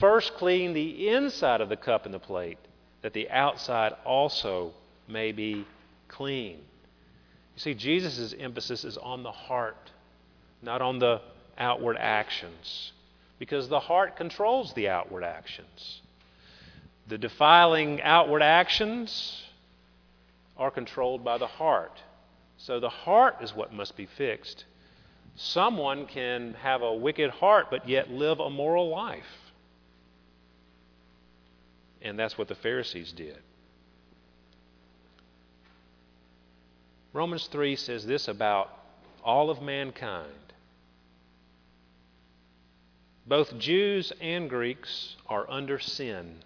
first 0.00 0.34
clean 0.34 0.72
the 0.72 1.08
inside 1.08 1.60
of 1.60 1.68
the 1.68 1.76
cup 1.76 2.04
and 2.06 2.14
the 2.14 2.18
plate, 2.18 2.58
that 3.02 3.12
the 3.12 3.30
outside 3.30 3.94
also 4.04 4.72
may 5.06 5.32
be 5.32 5.64
clean. 6.08 6.60
You 7.58 7.60
see, 7.60 7.74
Jesus' 7.74 8.36
emphasis 8.38 8.84
is 8.84 8.96
on 8.96 9.24
the 9.24 9.32
heart, 9.32 9.90
not 10.62 10.80
on 10.80 11.00
the 11.00 11.20
outward 11.58 11.96
actions, 11.98 12.92
because 13.40 13.68
the 13.68 13.80
heart 13.80 14.14
controls 14.14 14.72
the 14.74 14.88
outward 14.88 15.24
actions. 15.24 16.02
The 17.08 17.18
defiling 17.18 18.00
outward 18.00 18.42
actions 18.42 19.42
are 20.56 20.70
controlled 20.70 21.24
by 21.24 21.36
the 21.38 21.48
heart. 21.48 22.00
So 22.58 22.78
the 22.78 22.90
heart 22.90 23.38
is 23.40 23.52
what 23.52 23.72
must 23.72 23.96
be 23.96 24.06
fixed. 24.06 24.64
Someone 25.34 26.06
can 26.06 26.54
have 26.62 26.82
a 26.82 26.94
wicked 26.94 27.30
heart 27.30 27.66
but 27.72 27.88
yet 27.88 28.08
live 28.08 28.38
a 28.38 28.50
moral 28.50 28.88
life. 28.88 29.52
And 32.02 32.16
that's 32.16 32.38
what 32.38 32.46
the 32.46 32.54
Pharisees 32.54 33.10
did. 33.10 33.38
Romans 37.12 37.46
3 37.46 37.76
says 37.76 38.06
this 38.06 38.28
about 38.28 38.70
all 39.24 39.50
of 39.50 39.62
mankind. 39.62 40.32
Both 43.26 43.58
Jews 43.58 44.12
and 44.20 44.48
Greeks 44.48 45.16
are 45.26 45.48
under 45.50 45.78
sin. 45.78 46.36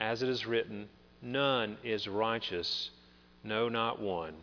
As 0.00 0.22
it 0.22 0.28
is 0.28 0.46
written, 0.46 0.88
none 1.22 1.76
is 1.84 2.08
righteous, 2.08 2.90
no, 3.44 3.68
not 3.68 4.00
one. 4.00 4.34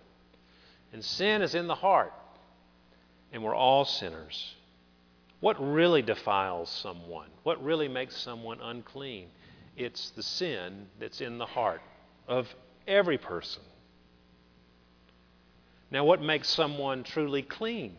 And 0.94 1.04
sin 1.04 1.42
is 1.42 1.56
in 1.56 1.68
the 1.68 1.76
heart, 1.76 2.14
and 3.32 3.44
we're 3.44 3.56
all 3.56 3.86
sinners. 3.86 4.56
What 5.40 5.58
really 5.60 6.02
defiles 6.02 6.70
someone? 6.70 7.28
What 7.44 7.64
really 7.64 7.88
makes 7.88 8.18
someone 8.18 8.60
unclean? 8.62 9.28
It's 9.76 10.12
the 10.12 10.24
sin 10.24 10.88
that's 11.00 11.22
in 11.22 11.38
the 11.38 11.46
heart 11.46 11.82
of 12.28 12.54
every 12.88 13.18
person. 13.18 13.62
Now, 15.92 16.04
what 16.04 16.22
makes 16.22 16.48
someone 16.48 17.04
truly 17.04 17.42
clean? 17.42 17.96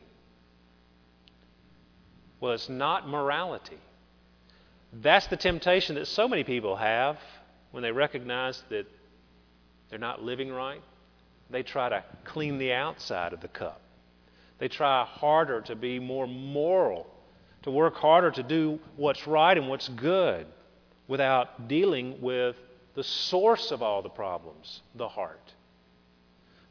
Well, 2.40 2.52
it's 2.52 2.68
not 2.68 3.08
morality. 3.08 3.78
That's 4.92 5.26
the 5.26 5.36
temptation 5.36 5.94
that 5.96 6.06
so 6.06 6.28
many 6.28 6.44
people 6.44 6.76
have 6.76 7.18
when 7.70 7.82
they 7.82 7.92
recognize 7.92 8.62
that 8.70 8.86
they're 9.88 9.98
not 9.98 10.22
living 10.22 10.50
right. 10.52 10.82
They 11.50 11.62
try 11.62 11.88
to 11.88 12.04
clean 12.24 12.58
the 12.58 12.72
outside 12.72 13.32
of 13.32 13.40
the 13.40 13.48
cup. 13.48 13.80
They 14.58 14.68
try 14.68 15.04
harder 15.04 15.60
to 15.62 15.76
be 15.76 15.98
more 15.98 16.26
moral, 16.26 17.06
to 17.62 17.70
work 17.70 17.94
harder 17.96 18.30
to 18.32 18.42
do 18.42 18.80
what's 18.96 19.26
right 19.26 19.56
and 19.56 19.68
what's 19.68 19.88
good 19.88 20.46
without 21.08 21.68
dealing 21.68 22.20
with 22.20 22.56
the 22.94 23.04
source 23.04 23.70
of 23.70 23.82
all 23.82 24.02
the 24.02 24.08
problems, 24.08 24.80
the 24.94 25.08
heart. 25.08 25.52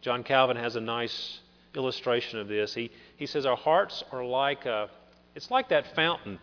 John 0.06 0.24
Calvin 0.24 0.56
has 0.56 0.76
a 0.76 0.82
nice 0.82 1.40
illustration 1.74 2.38
of 2.38 2.48
this. 2.48 2.76
He, 2.76 2.92
he 3.18 3.26
says, 3.26 3.48
Our 3.48 3.56
hearts 3.56 4.04
are 4.12 4.24
like 4.24 4.68
a 4.68 4.88
it's 5.34 5.50
like 5.50 5.70
that 5.70 5.96
fountain 5.96 6.38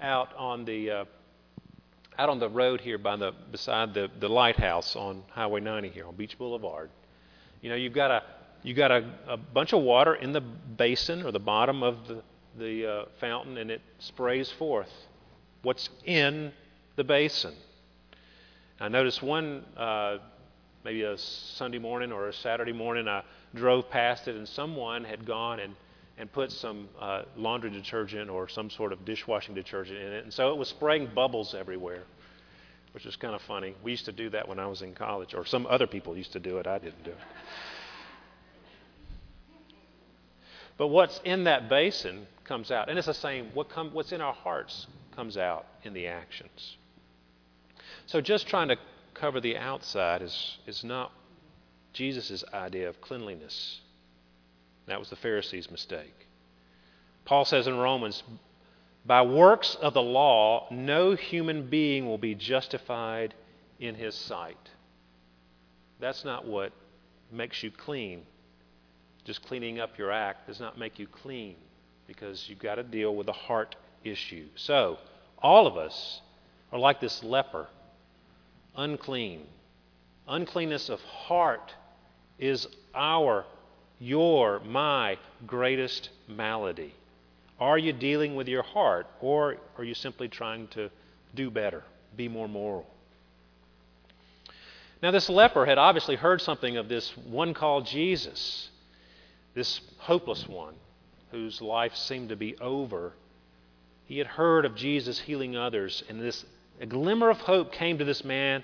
out 0.00 0.34
on 0.38 0.64
the 0.64 0.90
uh, 0.90 1.04
out 2.18 2.30
on 2.30 2.38
the 2.38 2.48
road 2.48 2.80
here 2.80 2.96
by 2.96 3.16
the 3.16 3.32
beside 3.52 3.92
the, 3.92 4.10
the 4.20 4.28
lighthouse 4.30 4.96
on 4.96 5.22
Highway 5.28 5.60
90 5.60 5.90
here 5.90 6.06
on 6.06 6.16
Beach 6.16 6.38
Boulevard. 6.38 6.88
You 7.60 7.68
know, 7.68 7.76
you've 7.76 7.92
got 7.92 8.10
a 8.10 8.22
you've 8.62 8.78
got 8.78 8.90
a, 8.90 9.04
a 9.28 9.36
bunch 9.36 9.74
of 9.74 9.82
water 9.82 10.14
in 10.14 10.32
the 10.32 10.40
basin 10.40 11.26
or 11.26 11.30
the 11.30 11.38
bottom 11.38 11.82
of 11.82 12.08
the 12.08 12.22
the 12.56 12.86
uh, 12.86 13.04
fountain, 13.20 13.58
and 13.58 13.70
it 13.70 13.82
sprays 13.98 14.50
forth 14.50 14.90
what's 15.60 15.90
in 16.06 16.54
the 16.96 17.04
basin. 17.04 17.52
I 18.80 18.88
noticed 18.88 19.22
one 19.22 19.62
uh, 19.76 20.20
maybe 20.84 21.02
a 21.02 21.16
Sunday 21.18 21.78
morning 21.78 22.12
or 22.12 22.28
a 22.28 22.32
Saturday 22.32 22.72
morning, 22.72 23.08
I 23.08 23.22
drove 23.54 23.90
past 23.90 24.28
it, 24.28 24.36
and 24.36 24.48
someone 24.48 25.04
had 25.04 25.26
gone 25.26 25.60
and 25.60 25.74
and 26.16 26.30
put 26.32 26.52
some 26.52 26.88
uh, 27.00 27.22
laundry 27.36 27.70
detergent 27.70 28.30
or 28.30 28.48
some 28.48 28.70
sort 28.70 28.92
of 28.92 29.04
dishwashing 29.04 29.54
detergent 29.54 29.98
in 29.98 30.12
it. 30.12 30.24
And 30.24 30.32
so 30.32 30.52
it 30.52 30.56
was 30.56 30.68
spraying 30.68 31.10
bubbles 31.14 31.54
everywhere, 31.54 32.04
which 32.92 33.04
is 33.04 33.16
kind 33.16 33.34
of 33.34 33.42
funny. 33.42 33.74
We 33.82 33.90
used 33.90 34.04
to 34.04 34.12
do 34.12 34.30
that 34.30 34.48
when 34.48 34.58
I 34.60 34.66
was 34.66 34.82
in 34.82 34.94
college, 34.94 35.34
or 35.34 35.44
some 35.44 35.66
other 35.66 35.86
people 35.86 36.16
used 36.16 36.32
to 36.32 36.40
do 36.40 36.58
it. 36.58 36.66
I 36.66 36.78
didn't 36.78 37.02
do 37.02 37.10
it. 37.10 37.18
But 40.76 40.88
what's 40.88 41.20
in 41.24 41.44
that 41.44 41.68
basin 41.68 42.26
comes 42.44 42.70
out. 42.70 42.88
And 42.88 42.98
it's 42.98 43.06
the 43.06 43.14
same. 43.14 43.50
What 43.54 43.68
come, 43.68 43.90
what's 43.92 44.12
in 44.12 44.20
our 44.20 44.34
hearts 44.34 44.86
comes 45.14 45.36
out 45.36 45.66
in 45.82 45.94
the 45.94 46.08
actions. 46.08 46.76
So 48.06 48.20
just 48.20 48.48
trying 48.48 48.68
to 48.68 48.76
cover 49.14 49.40
the 49.40 49.56
outside 49.56 50.22
is, 50.22 50.58
is 50.66 50.84
not 50.84 51.12
Jesus' 51.92 52.44
idea 52.52 52.88
of 52.88 53.00
cleanliness. 53.00 53.80
That 54.86 54.98
was 54.98 55.10
the 55.10 55.16
Pharisees' 55.16 55.70
mistake. 55.70 56.26
Paul 57.24 57.44
says 57.44 57.66
in 57.66 57.76
Romans, 57.76 58.22
by 59.06 59.22
works 59.22 59.76
of 59.76 59.94
the 59.94 60.02
law, 60.02 60.66
no 60.70 61.14
human 61.14 61.68
being 61.68 62.06
will 62.06 62.18
be 62.18 62.34
justified 62.34 63.34
in 63.78 63.94
his 63.94 64.14
sight. 64.14 64.70
That's 66.00 66.24
not 66.24 66.46
what 66.46 66.72
makes 67.30 67.62
you 67.62 67.70
clean. 67.70 68.22
Just 69.24 69.46
cleaning 69.46 69.80
up 69.80 69.96
your 69.98 70.10
act 70.10 70.46
does 70.46 70.60
not 70.60 70.78
make 70.78 70.98
you 70.98 71.06
clean 71.06 71.56
because 72.06 72.48
you've 72.48 72.58
got 72.58 72.74
to 72.76 72.82
deal 72.82 73.14
with 73.14 73.26
the 73.26 73.32
heart 73.32 73.76
issue. 74.04 74.46
So, 74.54 74.98
all 75.38 75.66
of 75.66 75.76
us 75.76 76.20
are 76.72 76.78
like 76.78 77.00
this 77.00 77.22
leper, 77.22 77.68
unclean. 78.76 79.46
Uncleanness 80.26 80.88
of 80.88 81.00
heart 81.02 81.74
is 82.38 82.66
our 82.94 83.44
your, 84.00 84.60
my 84.60 85.18
greatest 85.46 86.10
malady? 86.28 86.94
Are 87.60 87.78
you 87.78 87.92
dealing 87.92 88.34
with 88.34 88.48
your 88.48 88.62
heart, 88.62 89.06
or 89.20 89.56
are 89.78 89.84
you 89.84 89.94
simply 89.94 90.28
trying 90.28 90.68
to 90.68 90.90
do 91.34 91.50
better, 91.50 91.82
be 92.16 92.28
more 92.28 92.48
moral? 92.48 92.86
Now, 95.02 95.10
this 95.10 95.28
leper 95.28 95.66
had 95.66 95.78
obviously 95.78 96.16
heard 96.16 96.40
something 96.40 96.76
of 96.76 96.88
this 96.88 97.16
one 97.16 97.54
called 97.54 97.86
Jesus, 97.86 98.70
this 99.54 99.80
hopeless 99.98 100.48
one 100.48 100.74
whose 101.30 101.60
life 101.60 101.94
seemed 101.94 102.30
to 102.30 102.36
be 102.36 102.56
over. 102.58 103.12
He 104.06 104.18
had 104.18 104.26
heard 104.26 104.64
of 104.64 104.74
Jesus 104.74 105.20
healing 105.20 105.56
others, 105.56 106.02
and 106.08 106.20
this 106.20 106.44
a 106.80 106.86
glimmer 106.86 107.30
of 107.30 107.38
hope 107.38 107.72
came 107.72 107.98
to 107.98 108.04
this 108.04 108.24
man 108.24 108.62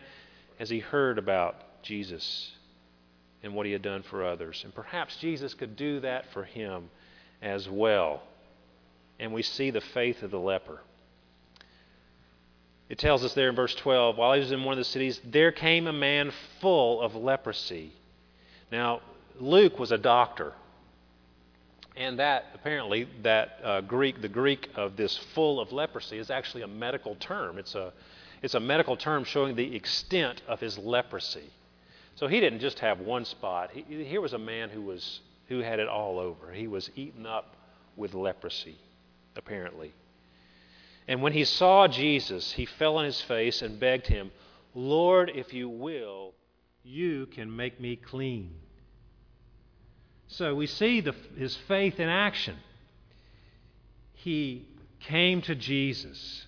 as 0.58 0.68
he 0.68 0.80
heard 0.80 1.18
about 1.18 1.82
Jesus 1.82 2.52
and 3.42 3.54
what 3.54 3.66
he 3.66 3.72
had 3.72 3.82
done 3.82 4.02
for 4.02 4.24
others. 4.24 4.62
And 4.64 4.74
perhaps 4.74 5.16
Jesus 5.16 5.54
could 5.54 5.76
do 5.76 6.00
that 6.00 6.30
for 6.32 6.44
him 6.44 6.90
as 7.40 7.68
well. 7.68 8.22
And 9.18 9.32
we 9.32 9.42
see 9.42 9.70
the 9.70 9.80
faith 9.80 10.22
of 10.22 10.30
the 10.30 10.38
leper. 10.38 10.80
It 12.88 12.98
tells 12.98 13.24
us 13.24 13.34
there 13.34 13.48
in 13.48 13.54
verse 13.54 13.74
12 13.76 14.16
while 14.16 14.32
he 14.34 14.40
was 14.40 14.52
in 14.52 14.64
one 14.64 14.72
of 14.72 14.78
the 14.78 14.84
cities, 14.84 15.20
there 15.24 15.52
came 15.52 15.86
a 15.86 15.92
man 15.92 16.32
full 16.60 17.00
of 17.00 17.14
leprosy. 17.14 17.92
Now, 18.72 19.00
Luke 19.38 19.78
was 19.78 19.92
a 19.92 19.98
doctor. 19.98 20.52
And 21.96 22.18
that, 22.18 22.46
apparently, 22.54 23.08
that 23.22 23.58
uh, 23.62 23.80
Greek, 23.82 24.22
the 24.22 24.28
Greek 24.28 24.68
of 24.76 24.96
this 24.96 25.16
full 25.34 25.60
of 25.60 25.72
leprosy 25.72 26.18
is 26.18 26.30
actually 26.30 26.62
a 26.62 26.68
medical 26.68 27.14
term. 27.16 27.58
It's 27.58 27.74
a, 27.74 27.92
it's 28.42 28.54
a 28.54 28.60
medical 28.60 28.96
term 28.96 29.24
showing 29.24 29.56
the 29.56 29.74
extent 29.74 30.42
of 30.48 30.60
his 30.60 30.78
leprosy. 30.78 31.50
So 32.14 32.26
he 32.26 32.40
didn't 32.40 32.60
just 32.60 32.78
have 32.78 33.00
one 33.00 33.24
spot. 33.24 33.70
He, 33.72 34.04
here 34.04 34.20
was 34.20 34.32
a 34.32 34.38
man 34.38 34.70
who 34.70 34.82
was 34.82 35.20
who 35.48 35.58
had 35.58 35.80
it 35.80 35.88
all 35.88 36.20
over. 36.20 36.52
He 36.52 36.68
was 36.68 36.90
eaten 36.94 37.26
up 37.26 37.56
with 37.96 38.14
leprosy, 38.14 38.76
apparently. 39.34 39.92
And 41.08 41.22
when 41.22 41.32
he 41.32 41.44
saw 41.44 41.88
Jesus, 41.88 42.52
he 42.52 42.66
fell 42.66 42.98
on 42.98 43.04
his 43.04 43.20
face 43.20 43.60
and 43.60 43.80
begged 43.80 44.06
him, 44.06 44.30
Lord, 44.76 45.32
if 45.34 45.52
you 45.52 45.68
will, 45.68 46.34
you 46.84 47.26
can 47.26 47.54
make 47.54 47.80
me 47.80 47.96
clean. 47.96 48.54
So 50.30 50.54
we 50.54 50.66
see 50.66 51.00
the, 51.00 51.14
his 51.36 51.56
faith 51.66 51.98
in 51.98 52.08
action. 52.08 52.56
He 54.14 54.68
came 55.00 55.42
to 55.42 55.56
Jesus. 55.56 56.46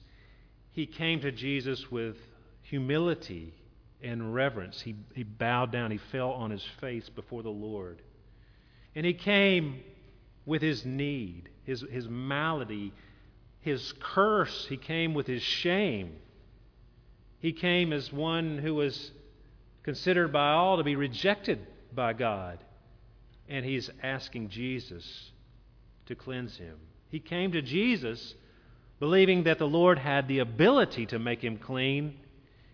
He 0.70 0.86
came 0.86 1.20
to 1.22 1.32
Jesus 1.32 1.90
with 1.90 2.16
humility 2.62 3.52
and 4.00 4.32
reverence. 4.32 4.80
He, 4.80 4.94
he 5.14 5.24
bowed 5.24 5.72
down, 5.72 5.90
he 5.90 5.98
fell 5.98 6.30
on 6.30 6.52
his 6.52 6.64
face 6.80 7.08
before 7.08 7.42
the 7.42 7.50
Lord. 7.50 8.00
And 8.94 9.04
he 9.04 9.14
came 9.14 9.80
with 10.46 10.62
his 10.62 10.84
need, 10.84 11.48
his, 11.64 11.84
his 11.90 12.08
malady, 12.08 12.92
his 13.60 13.92
curse. 14.00 14.66
He 14.68 14.76
came 14.76 15.12
with 15.12 15.26
his 15.26 15.42
shame. 15.42 16.14
He 17.40 17.52
came 17.52 17.92
as 17.92 18.12
one 18.12 18.58
who 18.58 18.76
was 18.76 19.10
considered 19.82 20.32
by 20.32 20.52
all 20.52 20.76
to 20.76 20.84
be 20.84 20.94
rejected 20.94 21.66
by 21.92 22.12
God. 22.12 22.62
And 23.48 23.64
he's 23.64 23.90
asking 24.02 24.48
Jesus 24.48 25.30
to 26.06 26.14
cleanse 26.14 26.56
him. 26.56 26.76
He 27.08 27.20
came 27.20 27.52
to 27.52 27.62
Jesus 27.62 28.34
believing 28.98 29.44
that 29.44 29.58
the 29.58 29.66
Lord 29.66 29.98
had 29.98 30.28
the 30.28 30.38
ability 30.38 31.06
to 31.06 31.18
make 31.18 31.42
him 31.42 31.58
clean 31.58 32.18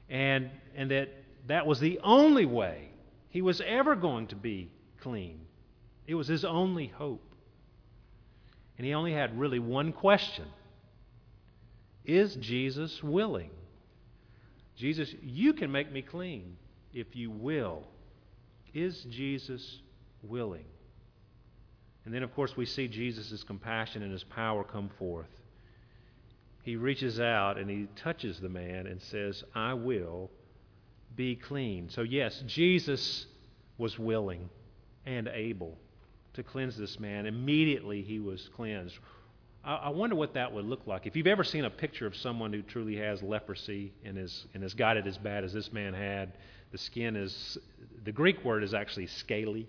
and, 0.08 0.50
and 0.76 0.90
that 0.90 1.08
that 1.46 1.66
was 1.66 1.80
the 1.80 1.98
only 2.02 2.44
way 2.44 2.90
he 3.30 3.42
was 3.42 3.60
ever 3.60 3.96
going 3.96 4.26
to 4.28 4.36
be 4.36 4.70
clean. 5.00 5.40
It 6.06 6.14
was 6.14 6.28
his 6.28 6.44
only 6.44 6.86
hope. 6.86 7.24
And 8.76 8.86
he 8.86 8.94
only 8.94 9.12
had 9.12 9.38
really 9.38 9.58
one 9.58 9.92
question 9.92 10.46
Is 12.04 12.36
Jesus 12.36 13.02
willing? 13.02 13.50
Jesus, 14.76 15.12
you 15.22 15.54
can 15.54 15.72
make 15.72 15.90
me 15.90 16.02
clean 16.02 16.56
if 16.94 17.16
you 17.16 17.30
will. 17.30 17.82
Is 18.72 19.04
Jesus 19.10 19.80
willing? 20.22 20.64
And 22.04 22.14
then, 22.14 22.22
of 22.22 22.34
course, 22.34 22.56
we 22.56 22.64
see 22.64 22.88
Jesus' 22.88 23.42
compassion 23.42 24.02
and 24.02 24.12
his 24.12 24.24
power 24.24 24.64
come 24.64 24.90
forth. 24.98 25.28
He 26.62 26.76
reaches 26.76 27.20
out 27.20 27.58
and 27.58 27.68
he 27.68 27.86
touches 27.96 28.40
the 28.40 28.48
man 28.48 28.86
and 28.86 29.00
says, 29.00 29.44
I 29.54 29.74
will 29.74 30.30
be 31.16 31.36
clean. 31.36 31.88
So, 31.90 32.02
yes, 32.02 32.42
Jesus 32.46 33.26
was 33.76 33.98
willing 33.98 34.48
and 35.06 35.28
able 35.28 35.78
to 36.34 36.42
cleanse 36.42 36.76
this 36.76 37.00
man. 37.00 37.26
Immediately 37.26 38.02
he 38.02 38.20
was 38.20 38.48
cleansed. 38.54 38.98
I, 39.64 39.74
I 39.74 39.88
wonder 39.90 40.16
what 40.16 40.34
that 40.34 40.52
would 40.52 40.64
look 40.64 40.86
like. 40.86 41.06
If 41.06 41.16
you've 41.16 41.26
ever 41.26 41.44
seen 41.44 41.64
a 41.64 41.70
picture 41.70 42.06
of 42.06 42.16
someone 42.16 42.52
who 42.52 42.62
truly 42.62 42.96
has 42.96 43.22
leprosy 43.22 43.92
and 44.04 44.16
is 44.16 44.46
and 44.54 44.62
has 44.62 44.74
got 44.74 44.96
it 44.96 45.06
as 45.06 45.18
bad 45.18 45.44
as 45.44 45.52
this 45.52 45.72
man 45.72 45.94
had, 45.94 46.32
the 46.70 46.78
skin 46.78 47.16
is 47.16 47.58
the 48.04 48.12
Greek 48.12 48.44
word 48.44 48.62
is 48.62 48.74
actually 48.74 49.06
scaly. 49.06 49.68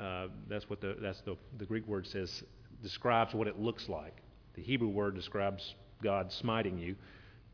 Uh, 0.00 0.28
that's 0.48 0.70
what 0.70 0.80
the 0.80 0.96
that's 1.00 1.20
the 1.22 1.36
the 1.58 1.64
Greek 1.64 1.86
word 1.86 2.06
says 2.06 2.42
describes 2.82 3.34
what 3.34 3.48
it 3.48 3.58
looks 3.58 3.88
like. 3.88 4.16
The 4.54 4.62
Hebrew 4.62 4.88
word 4.88 5.14
describes 5.14 5.74
God 6.02 6.32
smiting 6.32 6.78
you. 6.78 6.94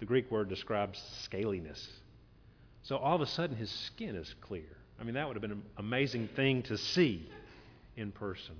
The 0.00 0.06
Greek 0.06 0.30
word 0.30 0.48
describes 0.48 1.02
scaliness. 1.26 1.86
So 2.82 2.96
all 2.96 3.14
of 3.14 3.22
a 3.22 3.26
sudden 3.26 3.56
his 3.56 3.70
skin 3.70 4.14
is 4.14 4.34
clear. 4.42 4.76
I 5.00 5.04
mean 5.04 5.14
that 5.14 5.26
would 5.26 5.36
have 5.36 5.42
been 5.42 5.52
an 5.52 5.62
amazing 5.78 6.28
thing 6.36 6.62
to 6.64 6.76
see 6.76 7.28
in 7.96 8.12
person. 8.12 8.56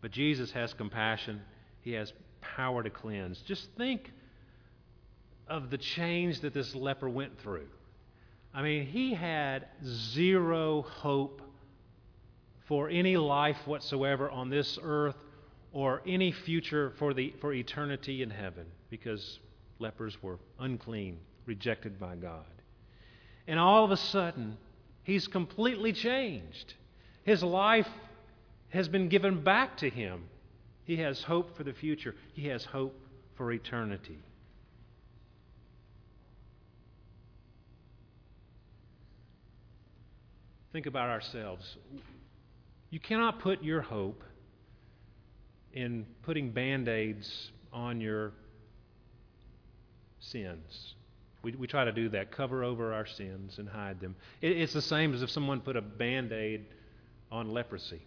But 0.00 0.12
Jesus 0.12 0.52
has 0.52 0.72
compassion. 0.72 1.42
He 1.80 1.92
has 1.92 2.12
power 2.40 2.82
to 2.82 2.90
cleanse. 2.90 3.40
Just 3.40 3.68
think 3.76 4.12
of 5.48 5.70
the 5.70 5.78
change 5.78 6.40
that 6.40 6.54
this 6.54 6.74
leper 6.74 7.08
went 7.08 7.40
through. 7.40 7.68
I 8.54 8.62
mean, 8.62 8.86
he 8.86 9.14
had 9.14 9.66
zero 9.84 10.82
hope 10.82 11.42
for 12.68 12.90
any 12.90 13.16
life 13.16 13.56
whatsoever 13.64 14.30
on 14.30 14.50
this 14.50 14.78
earth 14.82 15.16
or 15.72 16.02
any 16.06 16.30
future 16.30 16.92
for, 16.98 17.14
the, 17.14 17.34
for 17.40 17.52
eternity 17.52 18.22
in 18.22 18.28
heaven 18.28 18.66
because 18.90 19.38
lepers 19.78 20.22
were 20.22 20.38
unclean, 20.60 21.18
rejected 21.46 21.98
by 21.98 22.14
God. 22.14 22.44
And 23.46 23.58
all 23.58 23.84
of 23.84 23.90
a 23.90 23.96
sudden, 23.96 24.58
he's 25.02 25.26
completely 25.26 25.94
changed. 25.94 26.74
His 27.24 27.42
life 27.42 27.88
has 28.68 28.86
been 28.86 29.08
given 29.08 29.42
back 29.42 29.78
to 29.78 29.88
him. 29.88 30.24
He 30.84 30.96
has 30.96 31.22
hope 31.22 31.56
for 31.56 31.64
the 31.64 31.72
future, 31.72 32.14
he 32.34 32.48
has 32.48 32.64
hope 32.66 32.94
for 33.36 33.50
eternity. 33.50 34.18
Think 40.70 40.84
about 40.84 41.08
ourselves. 41.08 41.76
You 42.90 43.00
cannot 43.00 43.40
put 43.40 43.62
your 43.62 43.82
hope 43.82 44.22
in 45.72 46.06
putting 46.22 46.50
band 46.50 46.88
aids 46.88 47.50
on 47.72 48.00
your 48.00 48.32
sins. 50.20 50.94
We, 51.42 51.52
we 51.52 51.66
try 51.66 51.84
to 51.84 51.92
do 51.92 52.08
that, 52.10 52.30
cover 52.30 52.64
over 52.64 52.92
our 52.92 53.06
sins 53.06 53.58
and 53.58 53.68
hide 53.68 54.00
them. 54.00 54.16
It, 54.40 54.56
it's 54.56 54.72
the 54.72 54.82
same 54.82 55.14
as 55.14 55.22
if 55.22 55.30
someone 55.30 55.60
put 55.60 55.76
a 55.76 55.82
band 55.82 56.32
aid 56.32 56.64
on 57.30 57.50
leprosy. 57.50 58.00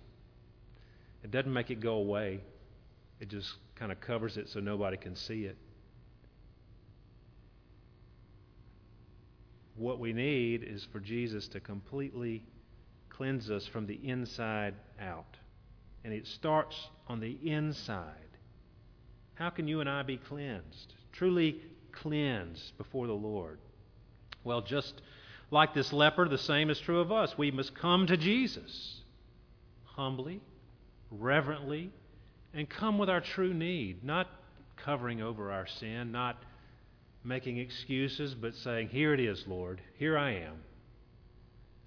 It 1.24 1.32
doesn't 1.32 1.54
make 1.54 1.70
it 1.70 1.80
go 1.80 1.94
away, 1.94 2.42
it 3.20 3.30
just 3.30 3.54
kind 3.76 3.92
of 3.92 4.02
covers 4.02 4.38
it 4.38 4.50
so 4.50 4.60
nobody 4.60 4.98
can 4.98 5.16
see 5.16 5.46
it. 5.46 5.56
What 9.76 10.00
we 10.00 10.14
need 10.14 10.64
is 10.64 10.88
for 10.92 11.00
Jesus 11.00 11.48
to 11.50 11.60
completely 11.60 12.44
cleanse 13.22 13.52
us 13.52 13.68
from 13.68 13.86
the 13.86 14.00
inside 14.04 14.74
out. 15.00 15.38
And 16.04 16.12
it 16.12 16.26
starts 16.26 16.76
on 17.08 17.20
the 17.20 17.38
inside. 17.44 18.16
How 19.36 19.52
can 19.52 19.68
you 19.68 19.80
and 19.80 19.88
I 19.88 20.02
be 20.02 20.18
cleansed? 20.18 20.96
Truly 21.12 21.62
cleansed 21.92 22.76
before 22.80 23.06
the 23.06 23.14
Lord? 23.14 23.60
Well, 24.44 24.62
just 24.62 25.04
like 25.52 25.76
this 25.76 25.94
leper, 25.94 26.28
the 26.28 26.40
same 26.40 26.72
is 26.72 26.80
true 26.80 27.00
of 27.00 27.12
us. 27.12 27.38
We 27.38 27.52
must 27.52 27.76
come 27.76 28.08
to 28.08 28.18
Jesus 28.18 29.02
humbly, 29.84 30.42
reverently, 31.12 31.92
and 32.56 32.68
come 32.68 32.98
with 32.98 33.08
our 33.12 33.22
true 33.22 33.54
need, 33.54 34.04
not 34.04 34.30
covering 34.78 35.22
over 35.22 35.52
our 35.52 35.68
sin, 35.68 36.12
not 36.12 36.42
making 37.24 37.60
excuses, 37.60 38.34
but 38.34 38.56
saying, 38.56 38.90
Here 38.90 39.14
it 39.14 39.20
is, 39.20 39.46
Lord. 39.46 39.80
Here 40.00 40.18
I 40.18 40.32
am. 40.38 40.56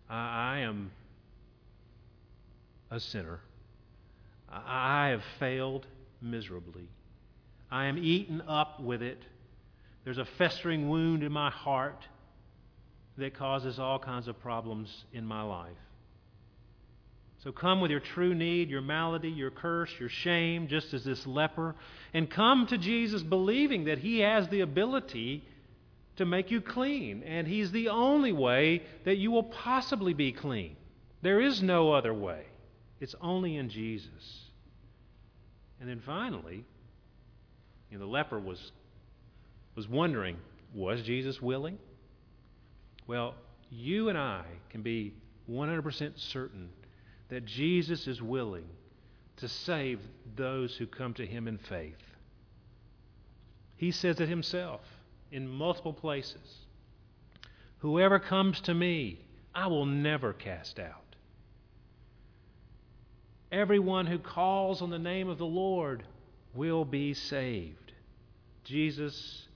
I, 0.09 0.55
I 0.55 0.59
am 0.61 0.93
a 2.95 3.01
sinner. 3.01 3.41
I 4.49 5.09
have 5.09 5.23
failed 5.41 5.87
miserably. 6.23 6.89
I 7.71 7.87
am 7.87 7.99
eaten 7.99 8.41
up 8.43 8.81
with 8.81 9.03
it. 9.03 9.21
There's 10.05 10.19
a 10.19 10.25
festering 10.25 10.89
wound 10.89 11.25
in 11.25 11.33
my 11.33 11.51
heart 11.51 12.07
that 13.19 13.35
causes 13.35 13.81
all 13.81 13.99
kinds 13.99 14.29
of 14.29 14.41
problems 14.41 15.05
in 15.13 15.27
my 15.27 15.43
life. 15.43 15.77
So 17.43 17.51
come 17.53 17.81
with 17.81 17.91
your 17.91 18.01
true 18.01 18.35
need, 18.35 18.71
your 18.71 18.81
malady, 18.81 19.29
your 19.29 19.51
curse, 19.51 19.91
your 19.99 20.09
shame, 20.09 20.69
just 20.69 20.95
as 20.95 21.05
this 21.05 21.27
leper, 21.27 21.75
and 22.15 22.31
come 22.31 22.67
to 22.69 22.79
Jesus 22.79 23.23
believing 23.23 23.85
that 23.85 23.99
He 23.99 24.21
has 24.21 24.49
the 24.49 24.61
ability 24.61 25.45
to 26.17 26.25
make 26.25 26.51
you 26.51 26.61
clean, 26.61 27.23
and 27.25 27.47
He's 27.47 27.73
the 27.73 27.89
only 27.89 28.33
way 28.33 28.83
that 29.05 29.17
you 29.17 29.33
will 29.33 29.43
possibly 29.43 30.15
be 30.15 30.33
clean. 30.33 30.77
There 31.23 31.41
is 31.41 31.61
no 31.61 31.93
other 31.93 32.15
way. 32.15 32.45
It's 33.05 33.15
only 33.21 33.59
in 33.59 33.69
Jesus. 33.69 34.49
And 35.79 35.87
then 35.87 36.01
finally, 36.07 36.65
you 37.91 37.99
know, 37.99 38.07
the 38.07 38.11
leper 38.11 38.41
was, 38.41 38.73
was 39.77 39.87
wondering 39.87 40.39
was 40.73 41.03
Jesus 41.03 41.43
willing? 41.43 41.77
Well, 43.07 43.35
you 43.71 44.09
and 44.09 44.17
I 44.17 44.45
can 44.71 44.81
be 44.81 45.13
100% 45.51 46.19
certain 46.19 46.71
that 47.29 47.45
Jesus 47.45 48.09
is 48.09 48.23
willing 48.23 48.65
to 49.37 49.49
save 49.49 50.01
those 50.35 50.75
who 50.75 50.87
come 50.87 51.13
to 51.13 51.27
him 51.27 51.47
in 51.47 51.59
faith. 51.59 52.01
He 53.77 53.91
says 53.91 54.19
it 54.19 54.31
himself 54.31 54.81
in 55.31 55.47
multiple 55.47 55.93
places 55.93 56.65
Whoever 57.81 58.19
comes 58.19 58.63
to 58.63 58.73
me, 58.73 59.21
I 59.55 59.67
will 59.67 59.85
never 59.85 60.33
cast 60.33 60.79
out. 60.79 61.04
Everyone 63.55 64.07
who 64.07 64.19
calls 64.19 64.83
on 64.83 64.91
the 64.91 64.99
name 64.99 65.29
of 65.29 65.39
the 65.39 65.47
Lord 65.47 66.03
will 66.57 66.85
be 66.85 67.15
saved. 67.15 67.93
Jesus 68.65 69.47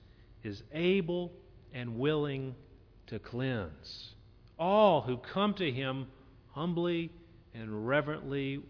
is 0.41 0.63
able 0.73 1.33
and 1.73 1.99
willing 1.99 2.55
to 3.07 3.19
cleanse. 3.19 4.13
All 4.57 5.01
who 5.01 5.17
come 5.17 5.53
to 5.55 5.69
him 5.69 6.07
humbly 6.53 7.11
and 7.53 7.85
reverently, 7.85 8.61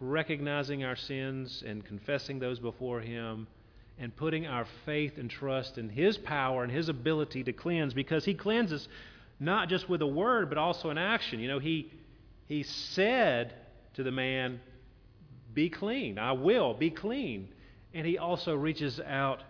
recognizing 0.00 0.82
our 0.82 0.96
sins 0.96 1.62
and 1.64 1.84
confessing 1.84 2.40
those 2.40 2.58
before 2.58 3.00
him, 3.00 3.46
and 3.96 4.16
putting 4.16 4.44
our 4.44 4.66
faith 4.84 5.18
and 5.18 5.30
trust 5.30 5.78
in 5.78 5.88
his 5.88 6.18
power 6.18 6.64
and 6.64 6.72
his 6.72 6.88
ability 6.88 7.44
to 7.44 7.52
cleanse, 7.52 7.94
because 7.94 8.24
he 8.24 8.34
cleanses 8.34 8.88
not 9.38 9.68
just 9.68 9.88
with 9.88 10.02
a 10.02 10.06
word, 10.06 10.48
but 10.48 10.58
also 10.58 10.90
in 10.90 10.98
action. 10.98 11.38
You 11.38 11.46
know, 11.46 11.60
he, 11.60 11.92
he 12.48 12.64
said 12.64 13.54
to 13.94 14.02
the 14.02 14.10
man, 14.10 14.60
Be 15.52 15.68
clean. 15.68 16.18
I 16.18 16.32
will 16.32 16.74
be 16.74 16.90
clean. 16.90 17.48
And 17.92 18.06
he 18.06 18.18
also 18.18 18.54
reaches 18.54 19.00
out 19.00 19.42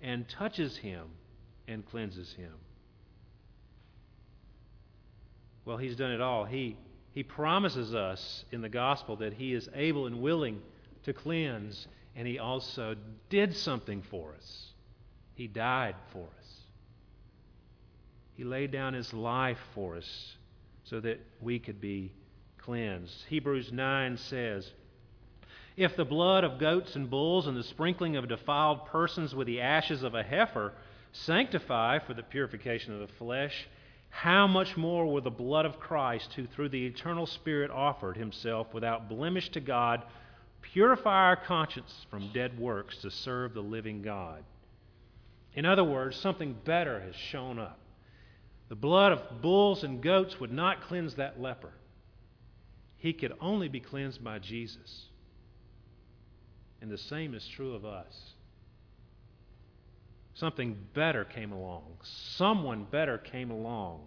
and 0.00 0.28
touches 0.28 0.76
him 0.76 1.06
and 1.68 1.84
cleanses 1.84 2.32
him. 2.32 2.52
Well, 5.64 5.76
he's 5.76 5.96
done 5.96 6.12
it 6.12 6.20
all. 6.20 6.44
He, 6.44 6.76
he 7.12 7.22
promises 7.22 7.94
us 7.94 8.44
in 8.52 8.60
the 8.60 8.68
gospel 8.68 9.16
that 9.16 9.32
he 9.32 9.54
is 9.54 9.68
able 9.74 10.06
and 10.06 10.20
willing 10.20 10.60
to 11.04 11.12
cleanse, 11.12 11.86
and 12.16 12.26
he 12.26 12.38
also 12.38 12.96
did 13.30 13.56
something 13.56 14.02
for 14.10 14.34
us. 14.34 14.66
He 15.34 15.46
died 15.46 15.96
for 16.12 16.24
us. 16.24 16.54
He 18.34 18.44
laid 18.44 18.72
down 18.72 18.94
his 18.94 19.12
life 19.12 19.58
for 19.74 19.96
us 19.96 20.36
so 20.84 21.00
that 21.00 21.20
we 21.40 21.58
could 21.58 21.80
be 21.80 22.12
cleansed. 22.64 23.24
Hebrews 23.28 23.72
9 23.72 24.16
says, 24.16 24.70
If 25.76 25.96
the 25.96 26.04
blood 26.04 26.44
of 26.44 26.58
goats 26.58 26.96
and 26.96 27.10
bulls 27.10 27.46
and 27.46 27.56
the 27.56 27.62
sprinkling 27.62 28.16
of 28.16 28.28
defiled 28.28 28.86
persons 28.86 29.34
with 29.34 29.46
the 29.46 29.60
ashes 29.60 30.02
of 30.02 30.14
a 30.14 30.22
heifer 30.22 30.72
sanctify 31.12 31.98
for 31.98 32.14
the 32.14 32.22
purification 32.22 32.94
of 32.94 33.00
the 33.00 33.14
flesh, 33.14 33.68
how 34.08 34.46
much 34.46 34.76
more 34.76 35.06
will 35.06 35.20
the 35.20 35.30
blood 35.30 35.66
of 35.66 35.78
Christ, 35.78 36.32
who 36.34 36.46
through 36.46 36.70
the 36.70 36.86
eternal 36.86 37.26
Spirit 37.26 37.70
offered 37.70 38.16
himself 38.16 38.72
without 38.72 39.08
blemish 39.08 39.50
to 39.50 39.60
God, 39.60 40.02
purify 40.62 41.26
our 41.26 41.36
conscience 41.36 42.06
from 42.10 42.32
dead 42.32 42.58
works 42.58 42.96
to 42.98 43.10
serve 43.10 43.52
the 43.52 43.60
living 43.60 44.02
God? 44.02 44.42
In 45.54 45.66
other 45.66 45.84
words, 45.84 46.16
something 46.16 46.56
better 46.64 47.00
has 47.00 47.14
shown 47.14 47.58
up. 47.58 47.78
The 48.68 48.74
blood 48.74 49.12
of 49.12 49.42
bulls 49.42 49.84
and 49.84 50.02
goats 50.02 50.40
would 50.40 50.52
not 50.52 50.82
cleanse 50.82 51.14
that 51.16 51.40
leper 51.40 51.72
he 53.04 53.12
could 53.12 53.34
only 53.38 53.68
be 53.68 53.80
cleansed 53.80 54.24
by 54.24 54.38
Jesus. 54.38 55.08
And 56.80 56.90
the 56.90 56.96
same 56.96 57.34
is 57.34 57.46
true 57.46 57.74
of 57.74 57.84
us. 57.84 58.32
Something 60.32 60.78
better 60.94 61.22
came 61.26 61.52
along. 61.52 61.98
Someone 62.02 62.86
better 62.90 63.18
came 63.18 63.50
along. 63.50 64.06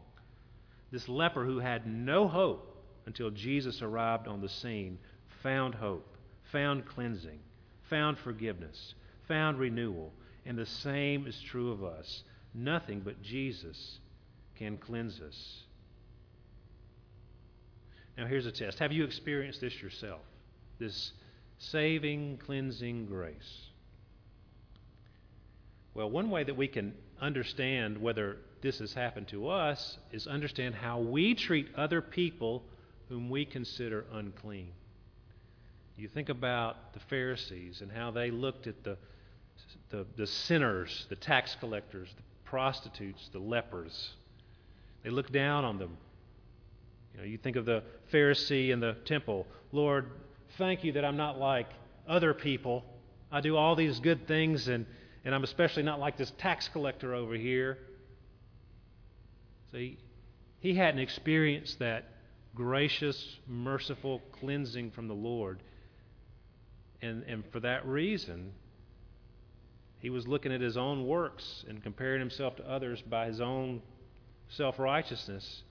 This 0.89 1.07
leper 1.07 1.45
who 1.45 1.60
had 1.60 1.86
no 1.86 2.27
hope 2.27 2.75
until 3.05 3.29
Jesus 3.29 3.83
arrived 3.83 4.27
on 4.27 4.41
the 4.41 4.49
scene, 4.49 4.97
found 5.43 5.75
hope, 5.75 6.17
found 6.51 6.88
cleansing, 6.88 7.38
found 7.91 8.17
forgiveness, 8.17 8.95
found 9.27 9.60
renewal. 9.60 10.12
And 10.43 10.57
the 10.57 10.65
same 10.65 11.27
is 11.27 11.39
true 11.39 11.71
of 11.71 11.83
us. 11.83 12.23
Nothing 12.51 13.01
but 13.01 13.21
Jesus 13.21 13.99
can 14.55 14.75
cleanse 14.75 15.21
us. 15.21 15.66
Now, 18.17 18.25
here's 18.25 18.47
a 18.47 18.51
test. 18.51 18.80
Have 18.80 18.91
you 18.91 19.03
experienced 19.03 19.62
this 19.62 19.80
yourself? 19.82 20.21
This 20.80 21.12
saving, 21.60 22.39
cleansing 22.45 23.06
grace? 23.06 23.67
Well, 25.93 26.10
one 26.10 26.30
way 26.30 26.43
that 26.43 26.56
we 26.56 26.67
can 26.67 26.93
understand 27.21 27.99
whether 27.99 28.38
this 28.62 28.80
has 28.80 28.93
happened 28.93 29.27
to 29.30 29.49
us 29.49 29.97
is 30.12 30.27
understand 30.27 30.75
how 30.75 30.99
we 30.99 31.36
treat 31.36 31.67
other 31.75 32.01
people 32.01 32.63
whom 33.10 33.30
we 33.30 33.45
consider 33.45 34.06
unclean. 34.12 34.71
You 35.95 36.08
think 36.08 36.30
about 36.30 36.93
the 36.93 36.99
Pharisees 37.01 37.82
and 37.82 37.91
how 37.91 38.12
they 38.12 38.30
looked 38.30 38.67
at 38.67 38.84
the, 38.84 38.97
the, 39.89 40.06
the 40.15 40.27
sinners, 40.27 41.08
the 41.10 41.15
tax 41.15 41.56
collectors, 41.60 42.10
the 42.15 42.23
prostitutes, 42.45 43.30
the 43.34 43.39
lepers. 43.39 44.12
They 45.03 45.10
looked 45.10 45.32
down 45.32 45.65
on 45.65 45.80
them. 45.80 45.97
You 47.17 47.23
know, 47.23 47.30
you 47.30 47.38
think 47.39 47.56
of 47.56 47.65
the 47.65 47.84
Pharisee 48.13 48.69
in 48.69 48.80
the 48.80 48.93
temple. 49.06 49.47
Lord, 49.71 50.12
thank 50.58 50.84
you 50.84 50.91
that 50.93 51.03
I'm 51.03 51.17
not 51.17 51.39
like 51.39 51.67
other 52.08 52.34
people. 52.34 52.86
I 53.32 53.41
do 53.41 53.58
all 53.58 53.75
these 53.75 53.99
good 53.99 54.27
things, 54.27 54.67
and, 54.67 54.86
and 55.25 55.34
I'm 55.34 55.43
especially 55.43 55.84
not 55.84 55.99
like 55.99 56.15
this 56.15 56.32
tax 56.38 56.67
collector 56.67 57.15
over 57.15 57.34
here. 57.34 57.80
See, 59.71 59.97
he 60.60 60.75
hadn't 60.75 60.99
experienced 60.99 61.80
that 61.80 62.06
gracious, 62.53 63.38
merciful 63.47 64.21
cleansing 64.39 64.91
from 64.91 65.08
the 65.08 65.15
Lord. 65.15 65.63
And, 67.01 67.23
and 67.23 67.43
for 67.51 67.60
that 67.62 67.86
reason, 67.86 68.51
he 69.99 70.12
was 70.12 70.27
looking 70.27 70.53
at 70.53 70.62
his 70.62 70.77
own 70.77 71.08
works 71.08 71.65
and 71.67 71.82
comparing 71.82 72.19
himself 72.19 72.56
to 72.58 72.69
others 72.69 73.01
by 73.01 73.25
his 73.25 73.41
own 73.41 73.82
self 74.49 74.77
righteousness, 74.80 75.63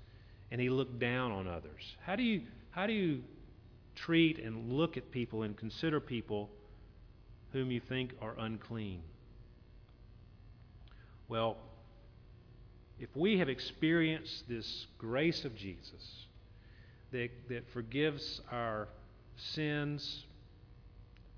and 0.50 0.61
he 0.61 0.70
looked 0.70 0.98
down 0.98 1.32
on 1.32 1.48
others. 1.48 1.96
How 2.04 2.16
do 2.16 2.22
you, 2.22 2.42
how 2.70 2.87
do 2.87 2.92
you 2.92 3.22
treat 3.94 4.38
and 4.38 4.72
look 4.72 4.96
at 4.96 5.11
people 5.11 5.42
and 5.42 5.56
consider 5.56 6.00
people 6.00 6.50
whom 7.52 7.70
you 7.70 7.80
think 7.80 8.14
are 8.20 8.35
unclean? 8.38 9.02
Well, 11.28 11.56
if 12.98 13.14
we 13.14 13.38
have 13.38 13.48
experienced 13.48 14.48
this 14.48 14.87
grace 14.98 15.44
of 15.44 15.56
Jesus 15.56 16.26
that, 17.12 17.30
that 17.48 17.68
forgives 17.72 18.40
our 18.50 18.88
sins, 19.37 20.24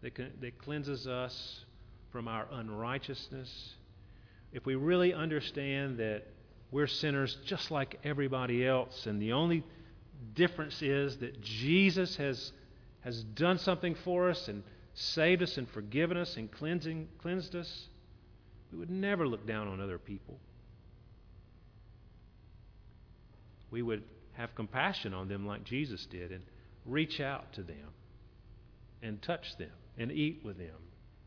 that, 0.03 0.14
that 0.40 0.59
cleanses 0.59 1.07
us 1.07 1.64
from 2.12 2.29
our 2.29 2.47
unrighteousness, 2.53 3.75
if 4.53 4.66
we 4.66 4.75
really 4.75 5.12
understand 5.12 5.99
that 5.99 6.25
we're 6.70 6.87
sinners 6.87 7.37
just 7.44 7.70
like 7.70 7.98
everybody 8.04 8.66
else, 8.66 9.07
and 9.07 9.20
the 9.20 9.33
only 9.33 9.64
difference 10.35 10.83
is 10.83 11.18
that 11.18 11.40
Jesus 11.40 12.16
has, 12.16 12.52
has 13.00 13.22
done 13.22 13.59
something 13.59 13.94
for 13.94 14.28
us 14.28 14.48
and 14.48 14.62
saved 14.94 15.42
us 15.42 15.57
and 15.57 15.68
forgiven 15.70 16.16
us 16.16 16.37
and 16.37 16.50
cleansing, 16.50 17.09
cleansed 17.18 17.54
us, 17.54 17.88
we 18.72 18.78
would 18.78 18.90
never 18.90 19.26
look 19.26 19.46
down 19.46 19.68
on 19.68 19.81
other 19.81 19.98
people 19.98 20.38
we 23.70 23.83
would 23.83 24.02
have 24.35 24.54
compassion 24.54 25.12
on 25.14 25.28
them 25.28 25.46
like 25.46 25.64
Jesus 25.64 26.07
did 26.07 26.33
and 26.33 26.42
reach 26.87 27.20
out 27.20 27.52
to 27.54 27.62
them 27.62 27.92
and 29.02 29.20
touch 29.20 29.57
them 29.59 29.70
and 29.98 30.11
eat 30.11 30.40
with 30.44 30.59
them 30.59 30.76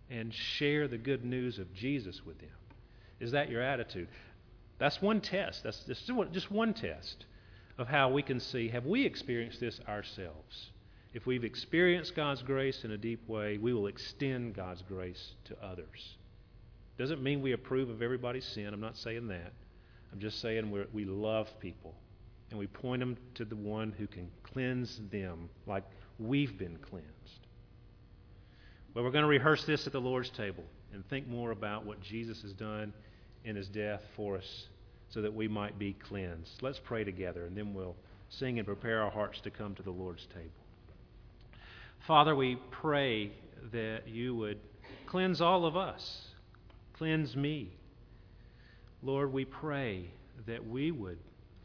and 0.10 0.34
share 0.34 0.88
the 0.88 0.98
good 0.98 1.24
news 1.24 1.60
of 1.60 1.74
Jesus 1.74 2.22
with 2.26 2.40
them. 2.40 2.50
Is 3.20 3.32
that 3.32 3.50
your 3.50 3.62
attitude? 3.62 4.08
That's 4.82 5.00
one 5.00 5.22
test. 5.22 5.62
That's 5.62 5.84
just 5.86 6.50
one 6.50 6.74
test 6.74 7.26
of 7.78 7.88
how 7.88 8.10
we 8.10 8.24
can 8.24 8.40
see 8.40 8.68
have 8.70 8.88
we 8.88 9.06
experienced 9.06 9.60
this 9.60 9.80
ourselves? 9.88 10.72
If 11.14 11.28
we've 11.28 11.44
experienced 11.44 12.16
God's 12.16 12.42
grace 12.42 12.84
in 12.84 12.90
a 12.90 12.98
deep 12.98 13.30
way, 13.30 13.60
we 13.60 13.74
will 13.74 13.86
extend 13.86 14.56
God's 14.56 14.82
grace 14.82 15.36
to 15.46 15.64
others. 15.64 16.16
Doesn't 16.98 17.22
mean 17.22 17.44
we 17.44 17.52
approve 17.52 17.92
of 17.92 18.02
everybody's 18.02 18.44
sin. 18.44 18.74
I'm 18.74 18.82
not 18.82 18.98
saying 18.98 19.28
that. 19.28 19.54
I'm 20.12 20.20
just 20.20 20.42
saying 20.42 20.72
we 20.72 20.84
we 20.92 21.06
love 21.06 21.48
people 21.60 21.94
and 22.50 22.58
we 22.58 22.66
point 22.66 23.02
them 23.02 23.18
to 23.36 23.46
the 23.46 23.56
one 23.56 23.92
who 23.92 24.08
can 24.08 24.32
cleanse 24.42 25.00
them 25.12 25.48
like 25.68 25.84
we've 26.18 26.58
been 26.58 26.78
cleansed. 26.78 27.48
Well, 28.96 29.04
we're 29.04 29.12
going 29.12 29.26
to 29.26 29.30
rehearse 29.30 29.64
this 29.64 29.86
at 29.86 29.94
the 29.94 30.02
Lord's 30.02 30.32
table 30.32 30.64
and 30.92 31.08
think 31.08 31.28
more 31.28 31.52
about 31.52 31.86
what 31.86 32.02
Jesus 32.02 32.42
has 32.42 32.54
done 32.54 32.94
in 33.44 33.56
his 33.56 33.68
death 33.68 34.02
for 34.16 34.38
us 34.38 34.68
so 35.10 35.22
that 35.22 35.34
we 35.34 35.48
might 35.48 35.78
be 35.78 35.94
cleansed. 35.94 36.62
Let's 36.62 36.80
pray 36.80 37.04
together, 37.04 37.46
and 37.46 37.56
then 37.56 37.74
we'll 37.74 37.96
sing 38.30 38.60
and 38.60 38.66
prepare 38.66 39.02
our 39.02 39.12
hearts 39.12 39.42
to 39.42 39.52
come 39.52 39.76
to 39.76 39.84
the 39.84 39.92
Lord's 39.92 40.26
table. 40.28 40.50
Father, 42.08 42.36
we 42.36 42.58
pray 42.72 43.32
that 43.74 44.08
you 44.08 44.36
would 44.36 44.60
cleanse 45.06 45.42
all 45.42 45.66
of 45.66 45.76
us, 45.76 46.22
cleanse 46.94 47.36
me. 47.36 47.74
Lord, 49.04 49.34
we 49.34 49.46
pray 49.46 50.06
that 50.48 50.66
we 50.66 50.92
would 50.92 51.20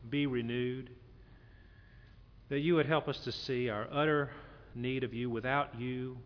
be 0.08 0.26
renewed, 0.26 0.90
that 2.48 2.60
you 2.60 2.74
would 2.74 2.86
help 2.86 3.08
us 3.08 3.18
to 3.20 3.32
see 3.32 3.68
our 3.68 3.86
utter 3.90 4.30
need 4.74 5.04
of 5.04 5.14
you. 5.14 5.30
Without 5.30 5.78
you, 5.80 6.18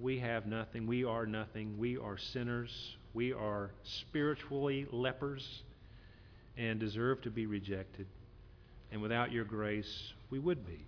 we 0.00 0.20
have 0.20 0.46
nothing. 0.46 0.86
We 0.86 1.04
are 1.04 1.26
nothing. 1.26 1.76
We 1.78 1.96
are 1.98 2.16
sinners. 2.16 2.96
We 3.12 3.32
are 3.32 3.70
spiritually 3.82 4.86
lepers 4.92 5.62
and 6.56 6.78
deserve 6.78 7.22
to 7.22 7.30
be 7.30 7.46
rejected. 7.46 8.06
And 8.92 9.02
without 9.02 9.32
your 9.32 9.44
grace, 9.44 10.12
we 10.30 10.38
would 10.38 10.66
be. 10.66 10.86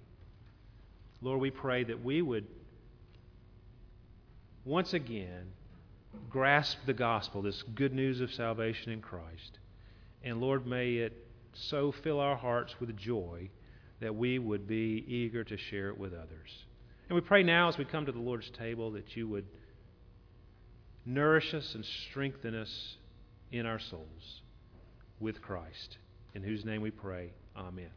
Lord, 1.20 1.40
we 1.40 1.50
pray 1.50 1.84
that 1.84 2.04
we 2.04 2.20
would 2.20 2.46
once 4.64 4.92
again 4.92 5.52
grasp 6.30 6.78
the 6.86 6.92
gospel, 6.92 7.42
this 7.42 7.62
good 7.74 7.92
news 7.92 8.20
of 8.20 8.32
salvation 8.32 8.92
in 8.92 9.00
Christ. 9.00 9.58
And 10.22 10.40
Lord, 10.40 10.66
may 10.66 10.94
it 10.94 11.12
so 11.54 11.92
fill 11.92 12.20
our 12.20 12.36
hearts 12.36 12.74
with 12.80 12.96
joy 12.96 13.50
that 14.00 14.14
we 14.14 14.38
would 14.38 14.66
be 14.66 15.04
eager 15.06 15.44
to 15.44 15.56
share 15.56 15.88
it 15.88 15.98
with 15.98 16.12
others. 16.12 16.64
And 17.08 17.14
we 17.14 17.20
pray 17.20 17.42
now 17.42 17.68
as 17.68 17.78
we 17.78 17.84
come 17.84 18.06
to 18.06 18.12
the 18.12 18.18
Lord's 18.18 18.50
table 18.50 18.90
that 18.92 19.16
you 19.16 19.28
would 19.28 19.46
nourish 21.04 21.54
us 21.54 21.74
and 21.74 21.84
strengthen 22.10 22.54
us 22.54 22.96
in 23.50 23.66
our 23.66 23.78
souls 23.78 24.42
with 25.20 25.40
Christ, 25.42 25.98
in 26.34 26.42
whose 26.42 26.64
name 26.64 26.82
we 26.82 26.90
pray. 26.90 27.32
Amen. 27.56 27.90